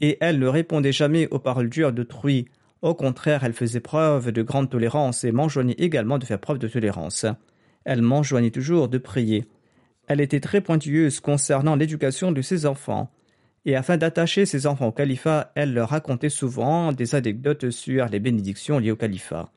[0.00, 2.46] Et elle ne répondait jamais aux paroles dures d'autrui.
[2.84, 6.68] Au contraire, elle faisait preuve de grande tolérance et m'enjoignait également de faire preuve de
[6.68, 7.24] tolérance.
[7.86, 9.46] Elle m'enjoignait toujours de prier.
[10.06, 13.10] Elle était très pointilleuse concernant l'éducation de ses enfants.
[13.64, 18.20] Et afin d'attacher ses enfants au califat, elle leur racontait souvent des anecdotes sur les
[18.20, 19.50] bénédictions liées au califat.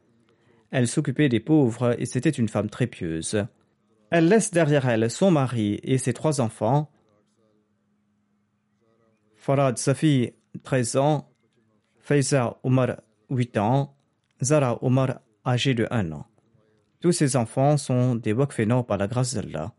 [0.71, 3.45] Elle s'occupait des pauvres et c'était une femme très pieuse.
[4.09, 6.89] Elle laisse derrière elle son mari et ses trois enfants.
[9.35, 10.31] Farad Safi,
[10.63, 11.29] 13 ans,
[11.99, 12.95] Faiza Omar,
[13.29, 13.95] 8 ans,
[14.41, 16.25] Zara Omar, âgée de 1 an.
[17.01, 19.73] Tous ces enfants sont des wakfénors par la grâce d'Allah.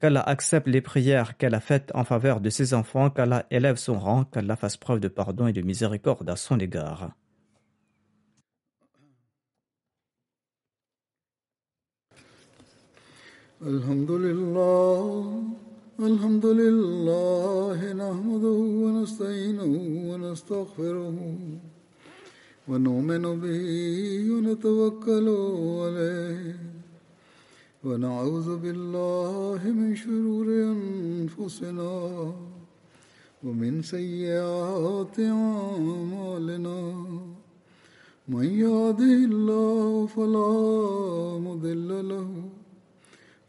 [0.00, 3.98] Qu'Allah accepte les prières qu'elle a faites en faveur de ses enfants, qu'Allah élève son
[3.98, 7.12] rang, qu'Allah fasse preuve de pardon et de miséricorde à son égard.
[22.68, 25.38] Bihi wa natawakkalu
[25.82, 26.54] alayhi
[27.82, 31.92] ونعوذ بالله من شرور أنفسنا
[33.42, 36.78] ومن سيئات أعمالنا.
[38.28, 40.54] من يهده الله فلا
[41.42, 42.28] مضل له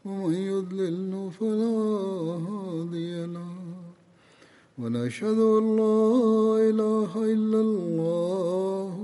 [0.04, 1.78] ومن يضلل فلا
[2.50, 3.54] هادي له.
[4.78, 6.02] ونشهد أن لا
[6.70, 9.03] إله إلا الله